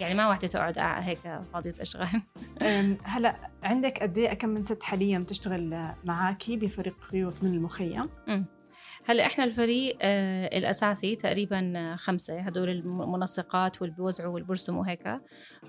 يعني 0.00 0.14
ما 0.14 0.28
وحدة 0.28 0.48
تقعد 0.48 0.78
هيك 0.78 1.18
فاضية 1.52 1.74
أشغال. 1.80 2.22
هلأ 3.02 3.36
عندك 3.62 4.02
قد 4.02 4.18
إيه 4.18 4.34
كم 4.34 4.48
من 4.48 4.62
ست 4.62 4.82
حاليا 4.82 5.18
بتشتغل 5.18 5.92
معاكي 6.04 6.56
بفريق 6.56 7.00
خيوط 7.00 7.44
من 7.44 7.54
المخيم؟ 7.54 8.08
هلا 9.08 9.26
إحنا 9.26 9.44
الفريق 9.44 9.98
آه 10.00 10.58
الأساسي 10.58 11.16
تقريبا 11.16 11.94
خمسة 11.98 12.40
هدول 12.40 12.68
المنسقات 12.70 13.82
واللي 13.82 13.96
بيوزعوا 13.96 14.34
والبرسم 14.34 14.76
وهيك. 14.76 15.20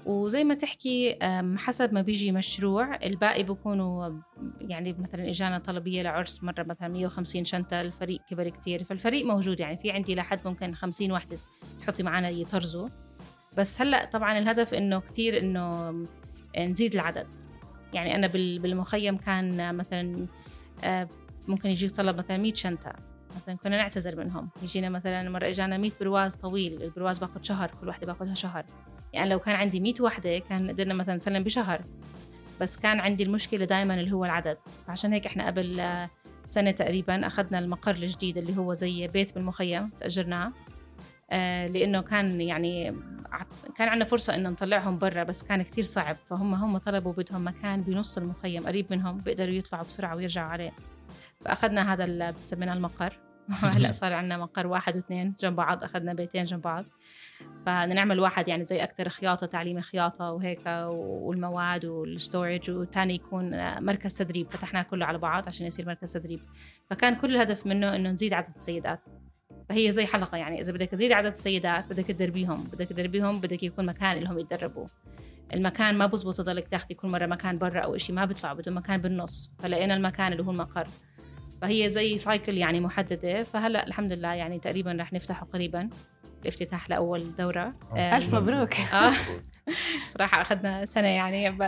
وزي 0.05 0.43
ما 0.43 0.53
تحكي 0.53 1.17
حسب 1.57 1.93
ما 1.93 2.01
بيجي 2.01 2.31
مشروع 2.31 2.95
الباقي 2.95 3.43
بيكونوا 3.43 4.19
يعني 4.61 4.93
مثلا 4.93 5.29
إجانا 5.29 5.59
طلبية 5.59 6.01
لعرس 6.01 6.43
مرة 6.43 6.63
مثلا 6.63 6.87
150 6.87 7.45
شنطة 7.45 7.81
الفريق 7.81 8.21
كبر 8.29 8.49
كتير. 8.49 8.83
فالفريق 8.83 9.25
موجود 9.25 9.59
يعني 9.59 9.77
في 9.77 9.91
عندي 9.91 10.15
لحد 10.15 10.39
ممكن 10.45 10.75
50 10.75 11.11
وحده 11.11 11.37
تحطي 11.81 12.03
معنا 12.03 12.29
يطرزوا. 12.29 12.89
بس 13.57 13.81
هلا 13.81 14.05
طبعا 14.05 14.37
الهدف 14.37 14.73
إنه 14.73 14.99
كتير 14.99 15.39
إنه 15.39 15.95
نزيد 16.57 16.93
العدد. 16.93 17.27
يعني 17.93 18.15
أنا 18.15 18.27
بالمخيم 18.27 19.17
كان 19.17 19.75
مثلا 19.75 20.27
آه، 20.83 21.09
ممكن 21.47 21.69
يجي 21.69 21.89
طلب 21.89 22.17
مثلا 22.17 22.37
100 22.37 22.53
شنطة. 22.53 23.08
مثلا 23.35 23.57
كنا 23.57 23.77
نعتذر 23.77 24.15
منهم. 24.15 24.49
يجينا 24.63 24.89
مثلا 24.89 25.29
مرة 25.29 25.47
إجانا 25.47 25.77
100 25.77 25.91
برواز 26.01 26.35
طويل 26.35 26.83
البرواز 26.83 27.19
باخذ 27.19 27.41
شهر 27.41 27.71
كل 27.81 27.87
وحدة 27.87 28.07
باخذها 28.07 28.33
شهر. 28.33 28.65
يعني 29.13 29.29
لو 29.29 29.39
كان 29.39 29.55
عندي 29.55 29.79
100 29.79 29.93
وحدة 30.01 30.39
كان 30.39 30.69
قدرنا 30.69 30.93
مثلا 30.93 31.15
نسلم 31.15 31.43
بشهر. 31.43 31.81
بس 32.61 32.77
كان 32.77 32.99
عندي 32.99 33.23
المشكلة 33.23 33.65
دائما 33.65 33.93
اللي 33.93 34.11
هو 34.11 34.25
العدد. 34.25 34.57
فعشان 34.87 35.13
هيك 35.13 35.25
إحنا 35.25 35.47
قبل 35.47 35.83
سنة 36.45 36.71
تقريبا 36.71 37.27
أخذنا 37.27 37.59
المقر 37.59 37.95
الجديد 37.95 38.37
اللي 38.37 38.57
هو 38.57 38.73
زي 38.73 39.07
بيت 39.07 39.35
بالمخيم 39.35 39.89
تأجرناه. 39.99 40.53
آه 41.31 41.67
لأنه 41.67 42.01
كان 42.01 42.41
يعني 42.41 42.95
كان 43.75 43.89
عندنا 43.89 44.05
فرصة 44.05 44.35
إنه 44.35 44.49
نطلعهم 44.49 44.97
برا 44.97 45.23
بس 45.23 45.43
كان 45.43 45.61
كتير 45.61 45.83
صعب. 45.83 46.15
فهم 46.15 46.53
هم 46.53 46.77
طلبوا 46.77 47.13
بدهم 47.13 47.47
مكان 47.47 47.81
بنص 47.81 48.17
المخيم 48.17 48.67
قريب 48.67 48.85
منهم 48.91 49.17
بيقدروا 49.17 49.53
يطلعوا 49.53 49.83
بسرعة 49.83 50.15
ويرجعوا 50.15 50.49
عليه. 50.49 50.71
فأخذنا 51.45 51.93
هذا 51.93 52.03
اللي 52.03 52.33
سميناه 52.35 52.73
المقر. 52.73 53.19
هلا 53.49 53.91
صار 53.91 54.13
عندنا 54.13 54.37
مقر 54.37 54.67
واحد 54.67 54.95
واثنين 54.95 55.35
جنب 55.39 55.55
بعض 55.55 55.83
أخذنا 55.83 56.13
بيتين 56.13 56.45
جنب 56.45 56.61
بعض. 56.61 56.85
فبدنا 57.39 57.93
نعمل 57.93 58.19
واحد 58.19 58.47
يعني 58.47 58.65
زي 58.65 58.83
أكثر 58.83 59.09
خياطة 59.09 59.47
تعليم 59.47 59.81
خياطة 59.81 60.31
وهيك 60.31 60.61
والمواد 60.65 61.85
وال 61.85 62.04
storage 62.04 62.71
وثاني 62.71 63.15
يكون 63.15 63.73
مركز 63.83 64.17
تدريب. 64.17 64.49
فتحناه 64.49 64.81
كله 64.81 65.05
على 65.05 65.17
بعض 65.17 65.47
عشان 65.47 65.67
يصير 65.67 65.85
مركز 65.85 66.13
تدريب. 66.13 66.39
فكان 66.89 67.15
كل 67.15 67.35
الهدف 67.35 67.67
منه 67.67 67.95
إنه 67.95 68.09
نزيد 68.09 68.33
عدد 68.33 68.55
السيدات. 68.55 68.99
فهي 69.69 69.91
زي 69.91 70.05
حلقة 70.05 70.37
يعني 70.37 70.61
إذا 70.61 70.73
بدك 70.73 70.87
تزيد 70.87 71.11
عدد 71.11 71.31
السيدات 71.31 71.87
بدك 71.89 72.05
تدربيهم 72.05 72.63
بدك 72.63 72.87
تدربيهم 72.87 73.39
بدك 73.39 73.63
يكون 73.63 73.85
مكان 73.85 74.17
لهم 74.17 74.39
يتدربوا. 74.39 74.87
المكان 75.53 75.97
ما 75.97 76.05
بزبط 76.05 76.37
تضلك 76.37 76.67
تاخذي 76.67 76.93
كل 76.93 77.07
مرة 77.07 77.25
مكان 77.25 77.57
برا 77.57 77.79
أو 77.79 77.97
شيء 77.97 78.15
ما 78.15 78.25
بيطلع 78.25 78.53
بده 78.53 78.71
مكان 78.71 79.01
بالنص. 79.01 79.51
فلقينا 79.59 79.95
المكان 79.95 80.31
اللي 80.31 80.43
هو 80.43 80.51
المقر. 80.51 80.87
فهي 81.61 81.89
زي 81.89 82.17
cycle 82.17 82.57
يعني 82.57 82.79
محددة 82.79 83.43
فهلأ 83.43 83.87
الحمد 83.87 84.13
لله 84.13 84.33
يعني 84.33 84.59
تقريبا 84.59 84.97
رح 84.99 85.13
نفتحه 85.13 85.47
قريبا 85.53 85.89
الافتتاح 86.41 86.89
لأول 86.89 87.35
دورة 87.37 87.73
آه، 87.95 88.17
ألف 88.17 88.35
مبروك 88.35 88.79
آه. 88.93 89.13
صراحة 90.07 90.41
أخذنا 90.41 90.85
سنة 90.85 91.07
يعني 91.07 91.51
ب... 91.51 91.61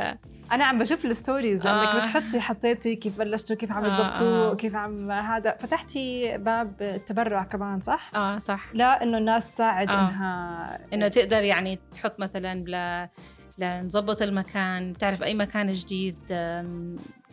أنا 0.51 0.65
عم 0.65 0.79
بشوف 0.79 1.05
الستوريز 1.05 1.67
لأنك 1.67 1.88
آه. 1.88 1.98
بتحطي 1.98 2.39
حطيتي 2.39 2.95
كيف 2.95 3.19
بلشتوا 3.19 3.55
كيف 3.55 3.71
عم 3.71 3.93
تزبطوا 3.93 4.51
آه. 4.51 4.55
كيف 4.55 4.75
عم 4.75 5.12
هذا 5.12 5.57
فتحتي 5.60 6.38
باب 6.38 6.81
التبرع 6.81 7.43
كمان 7.43 7.81
صح 7.81 8.12
آه 8.15 8.38
صح 8.38 8.69
لا 8.74 9.03
إنه 9.03 9.17
الناس 9.17 9.50
تساعد 9.50 9.89
آه. 9.89 9.93
إنها 9.93 10.79
إنه 10.93 11.07
تقدر 11.07 11.43
يعني 11.43 11.79
تحط 11.93 12.19
مثلا 12.19 12.63
بلا 12.63 13.10
لنظبط 13.62 14.22
المكان 14.22 14.94
بتعرف 14.94 15.24
أي 15.24 15.34
مكان 15.34 15.72
جديد 15.72 16.18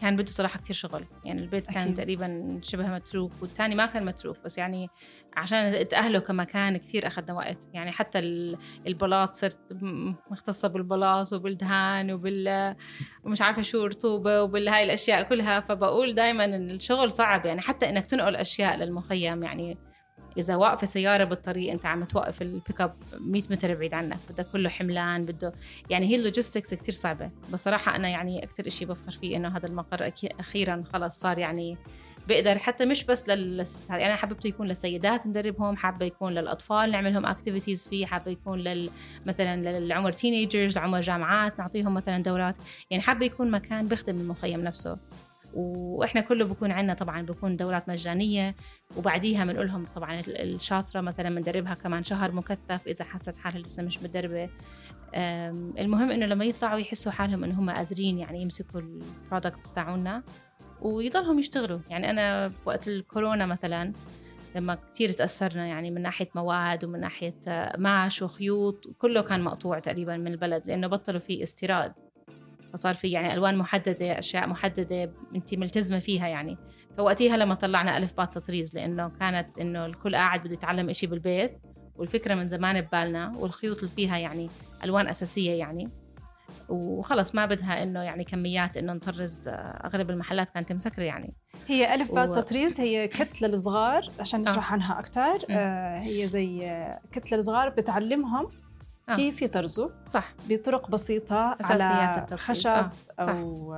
كان 0.01 0.17
بده 0.17 0.27
صراحة 0.27 0.61
كثير 0.61 0.77
شغل. 0.77 1.05
يعني 1.25 1.41
البيت 1.41 1.67
كان 1.67 1.83
أكيد. 1.83 1.95
تقريبا 1.95 2.61
شبه 2.63 2.87
متروك 2.87 3.33
والثاني 3.41 3.75
ما 3.75 3.87
كان 3.87 4.05
متروك 4.05 4.37
بس 4.45 4.59
يعني 4.59 4.89
عشان 5.37 5.89
تأهله 5.89 6.19
كمكان 6.19 6.77
كثير 6.77 7.07
أخذنا 7.07 7.35
وقت. 7.35 7.69
يعني 7.73 7.93
حتى 7.93 8.19
البلاط 8.87 9.33
صرت 9.33 9.59
مختصة 10.31 10.69
بالبلاط 10.69 11.33
وبالدهان 11.33 12.11
وبال 12.11 12.75
ومش 13.25 13.43
عارفة 13.43 13.63
شو 13.63 13.85
رطوبة 13.85 14.43
وبالهاي 14.43 14.85
الأشياء 14.85 15.23
كلها. 15.23 15.61
فبقول 15.61 16.15
دائما 16.15 16.45
الشغل 16.45 17.13
صعب. 17.13 17.47
يعني 17.47 17.61
حتى 17.61 17.89
إنك 17.89 18.07
تنقل 18.07 18.37
أشياء 18.37 18.77
للمخيم 18.77 19.43
يعني 19.43 19.79
إذا 20.37 20.57
واقفة 20.57 20.87
سيارة 20.87 21.25
بالطريق 21.25 21.73
أنت 21.73 21.87
عم 21.87 22.05
توقف 22.05 22.43
ال 22.43 22.50
pick 22.50 22.81
up 22.81 22.95
100 23.21 23.43
متر 23.51 23.75
بعيد 23.75 23.95
عنك 23.95 24.19
بدك 24.31 24.47
كله 24.53 24.69
حملان 24.69 25.25
بده 25.25 25.53
يعني 25.91 26.07
هي 26.07 26.17
ال 26.17 26.23
logistics 26.23 26.75
كثير 26.75 26.95
صعبة. 26.95 27.31
بصراحة 27.53 27.97
أنا 27.97 28.09
يعني 28.09 28.45
أكثر 28.45 28.69
شيء 28.69 28.89
بفخر 28.89 29.13
فيه 29.13 29.37
إنه 29.37 29.57
هذا 29.57 29.67
المقر 29.67 30.13
أخيرا 30.41 30.85
خلص 30.93 31.21
صار 31.21 31.39
يعني 31.39 31.77
بقدر 32.29 32.59
حتى 32.59 32.85
مش 32.85 33.05
بس 33.05 33.29
للستات 33.29 33.91
يعني 33.91 34.07
أنا 34.07 34.17
حاببته 34.17 34.47
يكون 34.47 34.67
للسيدات 34.67 35.27
ندربهم 35.27 35.77
حابة 35.77 36.07
يكون 36.07 36.33
للأطفال 36.33 36.91
نعمل 36.91 37.13
لهم 37.13 37.27
activities 37.27 37.89
فيه 37.89 38.07
حابة 38.07 38.31
يكون 38.31 38.59
لل 38.59 38.91
مثلا 39.27 39.79
للعمر 39.81 40.13
teenagers 40.13 40.79
عمر 40.79 41.01
جامعات 41.01 41.59
نعطيهم 41.59 41.95
مثلا 41.95 42.23
دورات. 42.23 42.57
يعني 42.91 43.03
حابة 43.03 43.27
يكون 43.27 43.51
مكان 43.51 43.89
بيخدم 43.89 44.17
المخيم 44.17 44.61
نفسه. 44.61 44.99
وإحنا 45.55 46.21
كله 46.21 46.45
بكون 46.45 46.73
عندنا 46.73 46.95
طبعا 46.95 47.23
بكون 47.23 47.57
دورات 47.57 47.89
مجانية 47.89 48.55
وبعديها 48.97 49.45
بنقول 49.45 49.67
لهم 49.67 49.85
طبعا 49.85 50.21
الشاطرة 50.29 51.01
مثلا 51.01 51.35
بندربها 51.35 51.75
كمان 51.75 52.05
شهر 52.05 52.33
مكثف 52.33 52.87
إذا 52.87 53.05
حست 53.05 53.37
حالها 53.37 53.59
لسه 53.59 53.83
مش 53.83 54.03
مدربه 54.03 54.49
المهم 55.79 56.11
إنه 56.11 56.27
لما 56.27 56.45
يطلعوا 56.45 56.79
يحسوا 56.79 57.13
حالهم 57.13 57.45
إنه 57.45 57.61
هم 57.61 57.71
قادرين 57.71 58.19
يعني 58.19 58.43
يمسكوا 58.43 58.81
البرودكتس 58.81 59.73
تاعونا 59.73 60.23
ويضلهم 60.81 61.39
يشتغلوا. 61.39 61.79
يعني 61.91 62.11
أنا 62.11 62.53
وقت 62.65 62.89
الكورونا 62.89 63.47
مثلا 63.47 63.93
لما 64.57 64.79
كثير 64.93 65.13
تأثرنا 65.13 65.67
يعني 65.67 65.91
من 65.91 66.03
ناحية 66.03 66.29
مواد 66.35 66.85
ومن 66.85 67.01
ناحية 67.01 67.35
معش 67.77 68.23
وخيوط 68.23 68.85
كله 68.99 69.23
كان 69.23 69.43
مقطوع 69.43 69.79
تقريبا 69.79 70.17
من 70.17 70.27
البلد 70.27 70.63
لأنه 70.67 70.87
بطلوا 70.87 71.21
في 71.21 71.43
استيراد. 71.43 71.93
فصار 72.73 72.95
في 72.95 73.11
يعني 73.11 73.35
ألوان 73.35 73.57
محددة 73.57 74.19
أشياء 74.19 74.49
محددة 74.49 75.13
انت 75.35 75.55
ملتزمة 75.55 75.99
فيها 75.99 76.29
يعني. 76.29 76.59
فوقتها 76.97 77.37
لما 77.37 77.55
طلعنا 77.55 77.97
ألف 77.97 78.17
باء 78.17 78.27
تطريز 78.27 78.75
لأنه 78.75 79.09
كانت 79.09 79.59
إنه 79.59 79.87
الكل 79.87 80.15
قاعد 80.15 80.41
بده 80.41 80.53
يتعلم 80.53 80.91
إشي 80.91 81.07
بالبيت 81.07 81.59
والفكرة 81.97 82.35
من 82.35 82.49
زمان 82.49 82.81
ببالنا 82.81 83.33
والخيوط 83.37 83.79
اللي 83.79 83.91
فيها 83.97 84.19
يعني 84.19 84.49
ألوان 84.85 85.09
أساسية 85.09 85.53
يعني. 85.53 85.91
وخلص 86.69 87.35
ما 87.35 87.47
بدها 87.47 87.83
إنه 87.83 88.03
يعني 88.03 88.25
كميات 88.25 88.77
إنه 88.77 88.93
نطرز 88.93 89.49
أغلب 89.85 90.11
المحلات 90.11 90.51
كانت 90.51 90.73
مسكرة 90.73 91.03
يعني. 91.03 91.35
هي 91.67 91.95
ألف 91.95 92.13
باء 92.13 92.29
و... 92.29 92.35
تطريز 92.35 92.81
هي 92.81 93.09
كتلة 93.09 93.49
الصغار 93.49 94.11
عشان 94.21 94.41
نشرح 94.41 94.71
آه. 94.71 94.73
عنها 94.73 94.99
أكثر 94.99 95.39
آه 95.51 95.99
هي 95.99 96.27
زي 96.27 96.75
كتلة 97.13 97.39
الصغار 97.39 97.69
بتعلمهم 97.69 98.49
آه. 99.09 99.17
كيف 99.17 99.43
يطرزوا؟ 99.43 99.89
صح. 100.07 100.35
بطرق 100.49 100.91
بسيطة 100.91 101.57
أساسيات 101.61 101.83
على 101.83 102.21
التطريز. 102.21 102.41
خشب 102.41 102.71
آه. 102.71 102.91
أو 103.21 103.75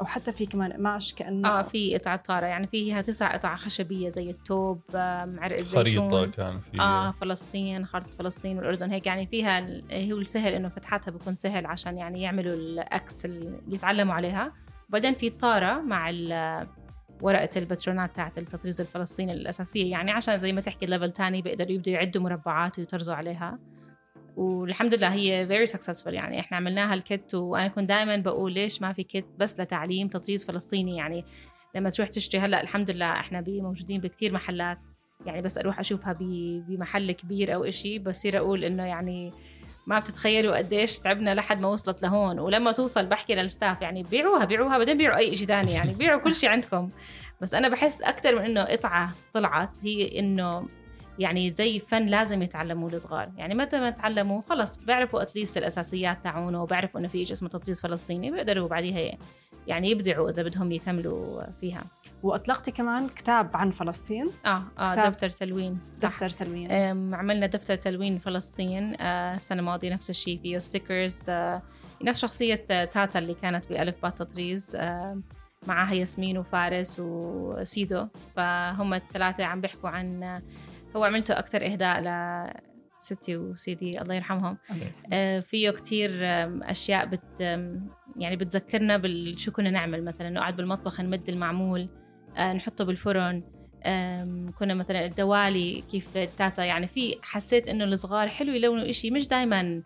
أو 0.00 0.04
حتى 0.04 0.32
في 0.32 0.46
كمان 0.46 0.72
قماش 0.72 1.14
كأنه 1.14 1.48
آه 1.48 1.62
في 1.62 1.98
قطعة 1.98 2.16
طارة 2.16 2.46
يعني 2.46 2.66
فيها 2.66 3.00
تسع 3.00 3.32
قطع 3.32 3.56
خشبية 3.56 4.08
زي 4.08 4.30
التوب 4.30 4.80
عرق 4.94 5.58
الزيتون 5.58 6.10
خريطة 6.10 6.26
كان 6.26 6.60
في 6.60 6.80
آه 6.80 7.10
فلسطين 7.20 7.86
خريطة 7.86 8.10
فلسطين 8.18 8.58
والأردن 8.58 8.90
هيك. 8.90 9.06
يعني 9.06 9.26
فيها 9.26 9.60
هو 10.12 10.18
السهل 10.18 10.52
إنه 10.54 10.68
فتحتها 10.68 11.12
بيكون 11.12 11.34
سهل 11.34 11.66
عشان 11.66 11.98
يعني 11.98 12.22
يعملوا 12.22 12.54
ال 12.54 12.89
X 12.89 13.24
اللي 13.24 13.60
يتعلموا 13.68 14.14
عليها. 14.14 14.52
وبعدين 14.88 15.14
في 15.14 15.26
الطارة 15.26 15.80
مع 15.80 16.10
ورقة 17.22 17.48
الباترونات 17.56 18.16
تاعت 18.16 18.38
التطريز 18.38 18.80
الفلسطيني 18.80 19.32
الأساسية. 19.32 19.90
يعني 19.90 20.10
عشان 20.10 20.38
زي 20.38 20.52
ما 20.52 20.60
تحكي 20.60 20.86
level 20.86 21.12
تاني 21.12 21.42
بيقدروا 21.42 21.70
يبدوا 21.72 21.92
يعدوا 21.92 22.22
مربعات 22.22 22.78
ويطرزوا 22.78 23.14
عليها. 23.14 23.58
والحمد 24.36 24.94
لله 24.94 25.12
هي 25.12 25.46
very 25.46 25.66
successful 25.66 26.14
يعني 26.14 26.40
إحنا 26.40 26.56
عملناها 26.56 26.94
ال 26.94 27.04
kit 27.04 27.34
وأنا 27.34 27.68
كنت 27.68 27.88
دائما 27.88 28.16
بقول 28.16 28.52
ليش 28.52 28.82
ما 28.82 28.92
في 28.92 29.02
kit 29.02 29.26
بس 29.38 29.60
لتعليم 29.60 30.08
تطريز 30.08 30.44
فلسطيني؟ 30.44 30.96
يعني 30.96 31.24
لما 31.74 31.90
تروح 31.90 32.08
تشتري 32.08 32.40
هلأ 32.40 32.60
الحمد 32.60 32.90
لله 32.90 33.12
إحنا 33.12 33.44
موجودين 33.46 34.00
بكثير 34.00 34.32
محلات. 34.32 34.78
يعني 35.26 35.42
بس 35.42 35.58
أروح 35.58 35.80
أشوفها 35.80 36.16
بمحل 36.68 37.12
كبير 37.12 37.54
أو 37.54 37.64
إشي 37.64 37.98
بصير 37.98 38.38
أقول 38.38 38.64
إنه 38.64 38.82
يعني 38.82 39.32
ما 39.86 39.98
بتتخيلوا 39.98 40.56
قديش 40.56 40.98
تعبنا 40.98 41.34
لحد 41.34 41.60
ما 41.60 41.68
وصلت 41.68 42.02
لهون. 42.02 42.38
ولما 42.38 42.72
توصل 42.72 43.06
بحكي 43.06 43.34
للستاف 43.34 43.82
يعني 43.82 44.02
بيعوها 44.02 44.44
بيعوها 44.44 44.78
بعدين 44.78 44.96
بيعوا 44.96 45.16
أي 45.16 45.36
شيء 45.36 45.46
ثاني 45.46 45.72
يعني 45.72 45.94
بيعوا 45.94 46.20
كل 46.20 46.34
شيء 46.34 46.50
عندكم. 46.50 46.90
بس 47.40 47.54
أنا 47.54 47.68
بحس 47.68 48.02
أكثر 48.02 48.34
من 48.34 48.40
إنه 48.40 48.64
قطعة 48.64 49.14
طلعت 49.32 49.70
هي 49.82 50.18
إنه 50.18 50.68
يعني 51.18 51.52
زي 51.52 51.80
فن 51.80 52.06
لازم 52.06 52.42
يتعلموه 52.42 52.92
الصغار. 52.92 53.32
يعني 53.36 53.54
متى 53.54 53.80
ما 53.80 53.90
تعلموا 53.90 54.42
خلص 54.48 54.76
بيعرفوا 54.76 55.22
اتليست 55.22 55.56
الأساسيات 55.56 56.24
تاعونه 56.24 56.62
وبيعرفوا 56.62 57.00
إنه 57.00 57.08
في 57.08 57.24
شيء 57.24 57.32
اسمه 57.32 57.48
تطريز 57.48 57.80
فلسطيني 57.80 58.30
بيقدروا 58.30 58.68
بعديها 58.68 59.18
يعني 59.66 59.90
يبدعوا 59.90 60.30
إذا 60.30 60.42
بدهم 60.42 60.72
يكملوا 60.72 61.42
فيها. 61.60 61.82
وأطلقتي 62.22 62.70
كمان 62.70 63.08
كتاب 63.08 63.56
عن 63.56 63.70
فلسطين؟ 63.70 64.26
آه 64.46 64.62
آه 64.78 65.08
دفتر 65.08 65.30
تلوين 65.30 65.78
دفتر 66.00 66.28
تلوين. 66.28 66.72
عملنا 67.14 67.46
دفتر 67.46 67.74
تلوين 67.76 68.18
فلسطين 68.18 69.00
آه 69.00 69.34
السنة 69.34 69.60
الماضية 69.60 69.92
نفس 69.92 70.10
الشيء 70.10 70.38
فيه 70.38 70.58
stickers 70.58 71.24
آه 71.28 71.62
نفس 72.02 72.20
شخصية 72.20 72.54
تاتا 72.54 73.18
اللي 73.18 73.34
كانت 73.34 73.68
بألف 73.68 74.02
بات 74.02 74.18
تطريز 74.18 74.76
آه 74.76 75.20
معها 75.68 75.94
ياسمين 75.94 76.38
وفارس 76.38 76.96
وسيدو. 77.00 78.06
فهم 78.36 78.94
الثلاثة 78.94 79.44
عم 79.44 79.60
بيحكوا 79.60 79.90
عن 79.90 80.40
هو 80.96 81.04
عملته 81.04 81.38
أكثر 81.38 81.66
إهداء 81.66 82.00
ل 82.00 82.08
ستي 82.98 83.36
وسيدي 83.36 84.00
الله 84.02 84.14
يرحمهم. 84.14 84.58
آه 85.12 85.40
فيه 85.40 85.70
كتير 85.70 86.10
أشياء 86.70 87.06
بت 87.06 87.40
يعني 88.16 88.36
بتذكرنا 88.36 88.96
بالشو 88.96 89.52
كنا 89.52 89.70
نعمل. 89.70 90.04
مثلا 90.04 90.30
نقعد 90.30 90.56
بالمطبخ 90.56 91.00
نمد 91.00 91.28
المعمول 91.28 91.88
آه 92.36 92.52
نحطه 92.52 92.84
بالفرن 92.84 93.42
كنا 94.58 94.74
مثلا 94.74 95.04
الدوالي 95.04 95.84
كيف 95.90 96.18
تاتا 96.18 96.64
يعني 96.64 96.86
في 96.86 97.16
حسيت 97.22 97.68
إنه 97.68 97.84
الصغار 97.84 98.28
حلو 98.28 98.52
يلونوا 98.52 98.90
إشي 98.90 99.10
مش 99.10 99.28
دائما 99.28 99.82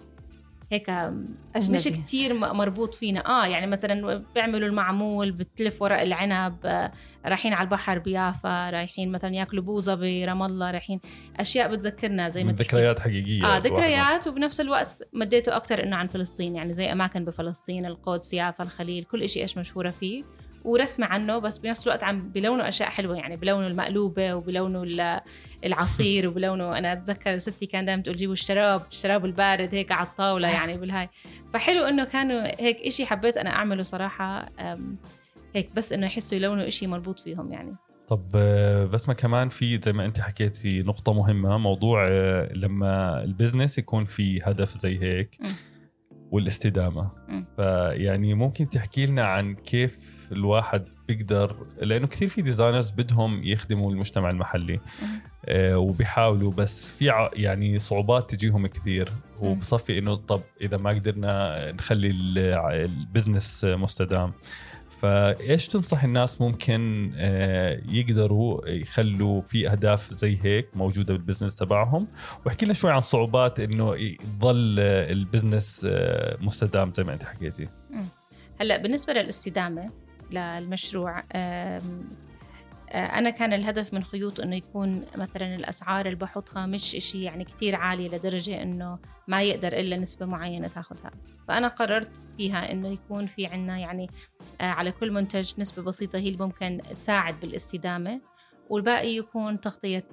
هيك 0.71 0.91
أجنبي. 0.91 1.75
مش 1.75 1.85
كتير 1.85 2.35
مربوط 2.35 2.95
فينا. 2.95 3.27
آه 3.27 3.47
يعني 3.47 3.67
مثلا 3.67 4.25
بيعملوا 4.35 4.69
المعمول 4.69 5.33
بتلف 5.33 5.83
ورق 5.83 6.01
العنب 6.01 6.57
آه 6.65 6.93
رايحين 7.27 7.53
على 7.53 7.65
البحر 7.65 7.99
بيافا 7.99 8.71
رايحين 8.71 9.13
مثلا 9.13 9.35
ياكلوا 9.35 9.65
بوظه 9.65 9.95
برام 9.95 10.43
الله 10.43 10.71
رايحين 10.71 11.01
أشياء 11.37 11.75
بتذكرنا 11.75 12.29
زي 12.29 12.45
ما 12.45 12.53
ذكريات 12.53 13.01
حقيقية 13.01 13.45
آه 13.45 13.59
ذكريات 13.59 14.27
وبنفس 14.27 14.61
الوقت 14.61 15.09
مديته 15.13 15.57
أكثر 15.57 15.83
إنه 15.83 15.97
عن 15.97 16.07
فلسطين. 16.07 16.57
يعني 16.57 16.75
زي 16.75 16.93
أماكن 16.93 17.25
بفلسطين 17.25 17.87
القدس 17.87 18.35
يافا 18.35 18.65
الخليل 18.65 19.05
كل 19.05 19.29
شيء 19.29 19.43
إيش 19.43 19.59
مشهورة 19.59 19.91
فيه. 19.91 20.25
ورسمة 20.65 21.07
عنه 21.07 21.39
بس 21.39 21.59
بنفس 21.59 21.87
الوقت 21.87 22.05
عم 22.05 22.29
بلونوا 22.29 22.69
أشياء 22.69 22.89
حلوة. 22.89 23.17
يعني 23.17 23.37
بلونوا 23.37 23.69
المقلوبة 23.69 24.35
وبلونوا 24.35 24.85
العصير 25.65 26.29
وبلونه 26.29 26.79
أنا 26.79 26.93
أتذكر 26.93 27.39
ستي 27.39 27.67
كان 27.67 27.85
دائما 27.85 28.03
تقول 28.03 28.17
جيبوا 28.17 28.33
الشراب 28.33 28.83
الشراب 28.91 29.25
البارد 29.25 29.75
هيك 29.75 29.93
على 29.93 30.07
الطاولة 30.07 30.51
يعني 30.51 30.79
بالهاي. 30.79 31.09
فحلو 31.55 31.85
إنه 31.85 32.05
كانوا 32.05 32.63
هيك 32.63 32.77
إشي 32.77 33.07
حبيت 33.07 33.37
أنا 33.37 33.51
أعمله 33.51 33.83
صراحة 33.83 34.49
هيك 35.55 35.75
بس 35.75 35.93
إنه 35.93 36.07
يحسوا 36.07 36.39
يلونوا 36.39 36.69
إشي 36.69 36.87
مربوط 36.87 37.21
فيهم 37.21 37.53
يعني. 37.53 37.77
طب 38.09 38.31
بس 38.93 39.09
ما 39.09 39.15
كمان 39.15 39.49
في 39.49 39.81
زي 39.83 39.93
ما 39.93 40.05
أنت 40.05 40.21
حكيتي 40.21 40.83
نقطة 40.83 41.13
مهمة 41.13 41.59
موضوع 41.59 42.09
لما 42.53 43.23
ال 43.25 43.31
business 43.31 43.79
يكون 43.79 44.05
في 44.05 44.41
هدف 44.43 44.79
زي 44.79 45.03
هيك. 45.03 45.39
والاستدامة. 46.31 47.11
فيعني 47.57 48.35
ممكن 48.35 48.69
تحكي 48.69 49.07
لنا 49.07 49.25
عن 49.25 49.55
كيف 49.55 49.99
الواحد 50.33 50.85
بيقدر 51.09 51.67
لأنه 51.81 52.07
كثير 52.07 52.29
في 52.29 52.43
designers 52.43 52.91
بدهم 52.91 53.45
يخدموا 53.45 53.93
المجتمع 53.93 54.31
المحلي. 54.31 54.75
آه 54.75 55.38
وبيحاولوا 55.53 56.53
بس 56.53 56.91
في 56.91 57.29
يعني 57.33 57.79
صعوبات 57.79 58.31
تجيهم 58.31 58.67
كثير. 58.67 59.09
وبصفي 59.41 59.99
إنه 59.99 60.15
طب 60.15 60.41
إذا 60.61 60.77
ما 60.77 60.91
قدرنا 60.91 61.73
نخلي 61.73 62.11
ال 62.11 62.28
business 62.28 63.65
مستدام. 63.65 64.33
فإيش 65.01 65.69
تنصح 65.69 66.05
الناس 66.05 66.41
ممكن 66.41 67.13
آه، 67.17 67.81
يقدروا 67.89 68.69
يخلوا 68.69 69.41
في 69.41 69.71
أهداف 69.71 70.15
زي 70.15 70.39
هيك 70.43 70.69
موجودة 70.75 71.15
بال 71.15 71.23
business 71.23 71.57
تبعهم؟ 71.57 72.09
واحكي 72.47 72.65
لنا 72.65 72.75
شوي 72.75 72.91
عن 72.93 73.01
صعوبات 73.01 73.61
إنه 73.61 73.97
يضل 73.97 74.79
ال 74.81 74.92
business 74.92 75.87
آه، 75.91 76.37
مستدام 76.41 76.93
زي 76.95 77.05
ما 77.05 77.13
أنت 77.13 77.23
حكيتي. 77.23 77.69
هلأ 78.61 78.83
بالنسبة 78.83 79.13
للاستدامة 79.13 79.91
للمشروع 80.33 81.25
آه، 81.33 81.81
أنا 82.95 83.31
كان 83.31 83.53
الهدف 83.53 83.95
من 83.95 84.05
خيوط 84.05 84.41
إنه 84.41 84.57
يكون 84.57 85.07
مثلا 85.17 85.55
الأسعار 85.55 86.07
اللي 86.07 86.17
بحطها 86.17 86.67
مش 86.67 86.97
إشي 86.97 87.23
يعني 87.23 87.45
كتير 87.45 87.77
عالية 87.77 88.09
لدرجة 88.09 88.63
إنه 88.63 88.99
ما 89.29 89.43
يقدر 89.43 89.73
إلا 89.73 89.97
نسبة 89.97 90.27
معينة 90.27 90.69
تاخذها. 90.69 91.11
فأنا 91.49 91.69
قررت 91.69 92.11
فيها 92.37 92.73
إنه 92.73 92.89
يكون 92.89 93.27
في 93.27 93.47
عنا 93.47 93.79
يعني 93.79 94.09
آه، 94.61 94.65
على 94.65 94.93
كل 94.93 95.11
منتج 95.13 95.53
نسبة 95.59 95.83
بسيطة 95.83 96.19
هي 96.19 96.29
اللي 96.29 96.45
ممكن 96.45 96.81
تساعد 96.91 97.41
بالاستدامة 97.41 98.21
والباقي 98.69 99.17
يكون 99.17 99.61
تغطية 99.61 100.05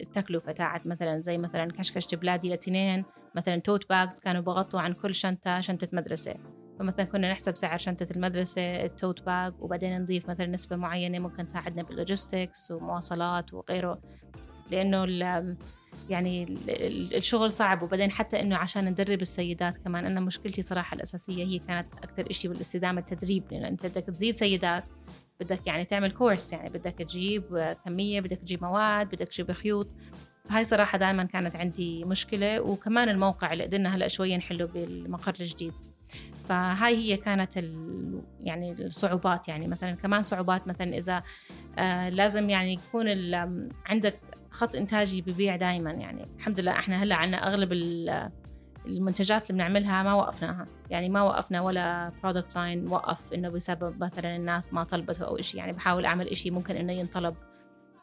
التكلفة 0.00 0.52
تاعت 0.52 0.86
مثلا 0.86 1.20
زي 1.20 1.38
مثلا 1.38 1.72
كشكشة 1.72 2.16
بلادي 2.16 2.54
لتنين 2.54 3.04
مثلا 3.34 3.58
tote 3.58 3.88
bags 3.88 4.20
كانوا 4.20 4.42
بغطوا 4.42 4.80
عن 4.80 4.92
كل 4.92 5.14
شنطة 5.14 5.60
شنطة 5.60 5.88
مدرسة. 5.92 6.34
فمثلا 6.78 7.04
كنا 7.04 7.32
نحسب 7.32 7.56
سعر 7.56 7.78
شنطة 7.78 8.06
المدرسة 8.10 8.84
ال 8.84 8.92
tote 8.92 9.22
bag 9.22 9.52
وبعدين 9.58 10.00
نضيف 10.00 10.30
مثلا 10.30 10.46
نسبة 10.46 10.76
معينة 10.76 11.18
ممكن 11.18 11.46
تساعدنا 11.46 11.82
بال 11.82 11.98
logistics 11.98 12.70
ومواصلات 12.70 13.54
وغيره. 13.54 14.00
لأنه 14.70 15.04
يعني 16.10 16.44
الشغل 17.14 17.52
صعب 17.52 17.82
وبعدين 17.82 18.10
حتى 18.10 18.40
إنه 18.40 18.56
عشان 18.56 18.84
ندرب 18.84 19.22
السيدات 19.22 19.76
كمان. 19.76 20.04
أنا 20.04 20.20
مشكلتي 20.20 20.62
صراحة 20.62 20.94
الأساسية 20.94 21.44
هي 21.44 21.58
كانت 21.58 21.86
أكثر 21.94 22.32
شيء 22.32 22.50
بالاستدامة 22.50 23.00
التدريب. 23.00 23.44
لأن 23.50 23.64
أنت 23.64 23.86
بدك 23.86 24.04
تزيد 24.04 24.36
سيدات 24.36 24.84
بدك 25.40 25.66
يعني 25.66 25.84
تعمل 25.84 26.10
كورس 26.10 26.52
يعني 26.52 26.68
بدك 26.68 26.92
تجيب 26.92 27.74
كمية 27.84 28.20
بدك 28.20 28.38
تجيب 28.38 28.64
مواد 28.64 29.06
بدك 29.06 29.28
تجيب 29.28 29.52
خيوط. 29.52 29.94
هاي 30.50 30.64
صراحة 30.64 30.98
دائما 30.98 31.24
كانت 31.24 31.56
عندي 31.56 32.04
مشكلة 32.04 32.60
وكمان 32.60 33.08
الموقع 33.08 33.52
اللي 33.52 33.64
قدرنا 33.64 33.96
هلأ 33.96 34.08
شوية 34.08 34.36
نحله 34.36 34.64
بالمقر 34.64 35.34
الجديد. 35.40 35.72
فهاي 36.48 36.96
هي 36.96 37.16
كانت 37.16 37.58
ال 37.58 38.22
يعني 38.40 38.72
الصعوبات. 38.72 39.48
يعني 39.48 39.68
مثلا 39.68 39.94
كمان 39.94 40.22
صعوبات 40.22 40.68
مثلا 40.68 40.98
إذا 40.98 41.22
آه 41.78 42.08
لازم 42.08 42.50
يعني 42.50 42.72
يكون 42.72 43.06
عندك 43.86 44.20
خط 44.50 44.74
إنتاجي 44.74 45.22
ببيع 45.22 45.56
دائما 45.56 45.90
يعني 45.92 46.26
الحمد 46.36 46.60
لله 46.60 46.72
إحنا 46.72 47.02
هلأ 47.02 47.14
عندنا 47.14 47.48
أغلب 47.48 47.72
المنتجات 48.86 49.50
اللي 49.50 49.62
بنعملها 49.62 50.02
ما 50.02 50.14
وقفناها. 50.14 50.66
يعني 50.90 51.08
ما 51.08 51.22
وقفنا 51.22 51.60
ولا 51.62 52.12
product 52.22 52.56
line 52.56 52.88
وقف 52.88 53.32
إنه 53.34 53.48
بسبب 53.48 54.04
مثلا 54.04 54.36
الناس 54.36 54.74
ما 54.74 54.84
طلبته 54.84 55.24
أو 55.24 55.36
شيء 55.36 55.60
يعني 55.60 55.72
بحاول 55.72 56.04
أعمل 56.06 56.36
شيء 56.36 56.52
ممكن 56.52 56.76
إنه 56.76 56.92
ينطلب. 56.92 57.34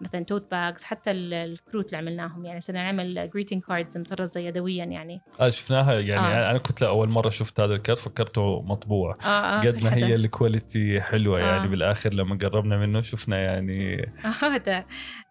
مثلا 0.02 0.24
tote 0.26 0.52
bags 0.52 0.84
حتى 0.84 1.12
الكروت 1.12 1.86
اللي 1.86 1.98
عملناهم. 1.98 2.46
يعني 2.46 2.60
صرنا 2.60 2.84
نعمل 2.84 3.30
greeting 3.34 3.62
cards 3.64 3.98
مطرزة 3.98 4.40
يدويا 4.40 4.86
يعني. 4.86 5.22
آه 5.40 5.50
شفناها. 5.50 5.94
يعني 6.00 6.48
آه. 6.48 6.52
أنا 6.52 6.58
كنت 6.58 6.84
اول 6.84 7.10
مرة 7.10 7.30
شفت 7.30 7.60
هذا 7.60 7.74
الكارت 7.74 8.00
فكرته 8.00 8.62
مطبوع. 8.62 9.18
آه 9.24 9.28
آه 9.28 9.60
قد 9.60 9.84
ما 9.84 9.96
هي 9.96 10.16
ال 10.16 10.26
quality 10.26 11.02
حلوة 11.02 11.40
يعني. 11.40 11.52
آه. 11.52 11.56
يعني 11.56 11.68
بالآخر 11.68 12.14
لما 12.14 12.38
قربنا 12.42 12.78
منه 12.78 13.02
شفنا 13.02 13.38
يعني 13.38 14.12
هذا 14.42 14.86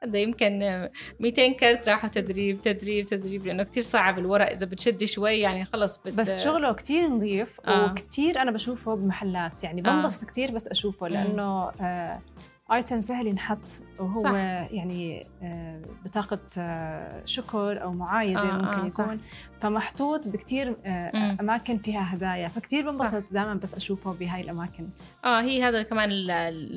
هذا 0.05 0.19
يمكن 0.19 0.89
200 1.21 1.53
كارت 1.53 1.89
راحوا 1.89 2.09
تدريب 2.09 2.63
تدريب 2.63 3.05
تدريب 3.05 3.47
لأنه 3.47 3.63
كثير 3.63 3.83
صعب 3.83 4.19
الورق. 4.19 4.51
إذا 4.51 4.67
بتشدي 4.67 5.07
شوي 5.07 5.39
يعني 5.39 5.65
خلص 5.65 5.99
بت... 5.99 6.15
بس 6.15 6.45
شغله 6.45 6.73
كثير 6.73 7.09
نظيف 7.09 7.61
آه. 7.67 7.91
وكثير 7.91 8.43
أنا 8.43 8.51
بشوفه 8.51 8.95
بمحلات. 8.95 9.65
يعني 9.65 9.83
بنبسط 9.83 10.23
آه. 10.23 10.27
كثير 10.27 10.51
بس 10.51 10.69
أشوفه 10.69 11.09
لأنه 11.09 11.71
آه 11.81 12.23
ايتم 12.73 13.01
سهل 13.01 13.27
ينحط 13.27 13.59
وهو 13.99 14.19
صح. 14.19 14.31
يعني 14.71 15.27
آه، 15.43 15.83
بطاقة 16.05 16.39
آه، 16.59 17.23
شكر 17.25 17.83
أو 17.83 17.93
معايدة 17.93 18.41
آه 18.41 18.53
ممكن 18.57 18.67
آه 18.67 18.87
يكون. 18.87 18.91
صح. 18.91 19.15
فمحطوط 19.61 20.29
بكتير 20.29 20.77
آه، 20.85 21.37
أماكن 21.41 21.79
فيها 21.79 22.15
هدايا. 22.15 22.49
فكتير 22.49 22.83
بنبسط 22.85 23.33
دائما 23.33 23.55
بس 23.55 23.75
أشوفه 23.75 24.13
بهاي 24.13 24.41
الأماكن. 24.41 24.89
آه 25.25 25.41
هي 25.41 25.63
هذا 25.63 25.83
كمان 25.83 26.11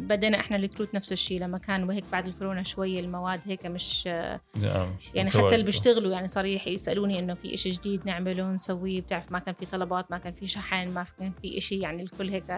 بدينا 0.08 0.40
إحنا 0.40 0.58
الكروت 0.58 0.96
نفس 0.96 1.12
الشيء. 1.12 1.42
لما 1.42 1.58
كان 1.58 1.84
وهيك 1.84 2.06
بعد 2.12 2.28
الكورونا 2.28 2.64
شوي 2.64 3.00
المواد 3.00 3.40
هيك 3.46 3.66
مش 3.66 4.06
يعني 4.06 5.30
حتى 5.30 5.56
اللي 5.56 5.66
بيشتغلوا 5.66 6.12
يعني 6.12 6.28
صريح 6.28 6.68
يسألوني 6.68 7.20
إنه 7.20 7.34
في 7.34 7.54
إشي 7.54 7.70
جديد 7.70 8.06
نعمله 8.06 8.52
نسويه 8.52 9.02
بتعرف 9.02 9.32
ما 9.32 9.40
كان 9.40 9.54
في 9.54 9.66
طلبات 9.66 10.12
ما 10.12 10.18
كان 10.18 10.34
في 10.34 10.48
شحن 10.48 10.94
ما 10.94 11.06
كان 11.20 11.32
في 11.42 11.58
إشي 11.58 11.80
يعني 11.80 12.04
الكل 12.04 12.30
هيك 12.30 12.52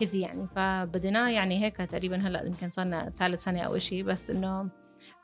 كذي 0.00 0.20
يعني. 0.20 0.46
فبديناه 0.56 1.30
يعني 1.30 1.64
هيك 1.64 1.76
تقريبا 1.76 2.16
هلأ 2.16 2.46
يمكن 2.46 2.68
صرنا 2.68 3.12
ثالث 3.18 3.42
سنة 3.44 3.60
أو 3.60 3.76
إشي 3.76 4.02
بس 4.02 4.30
إنه 4.30 4.70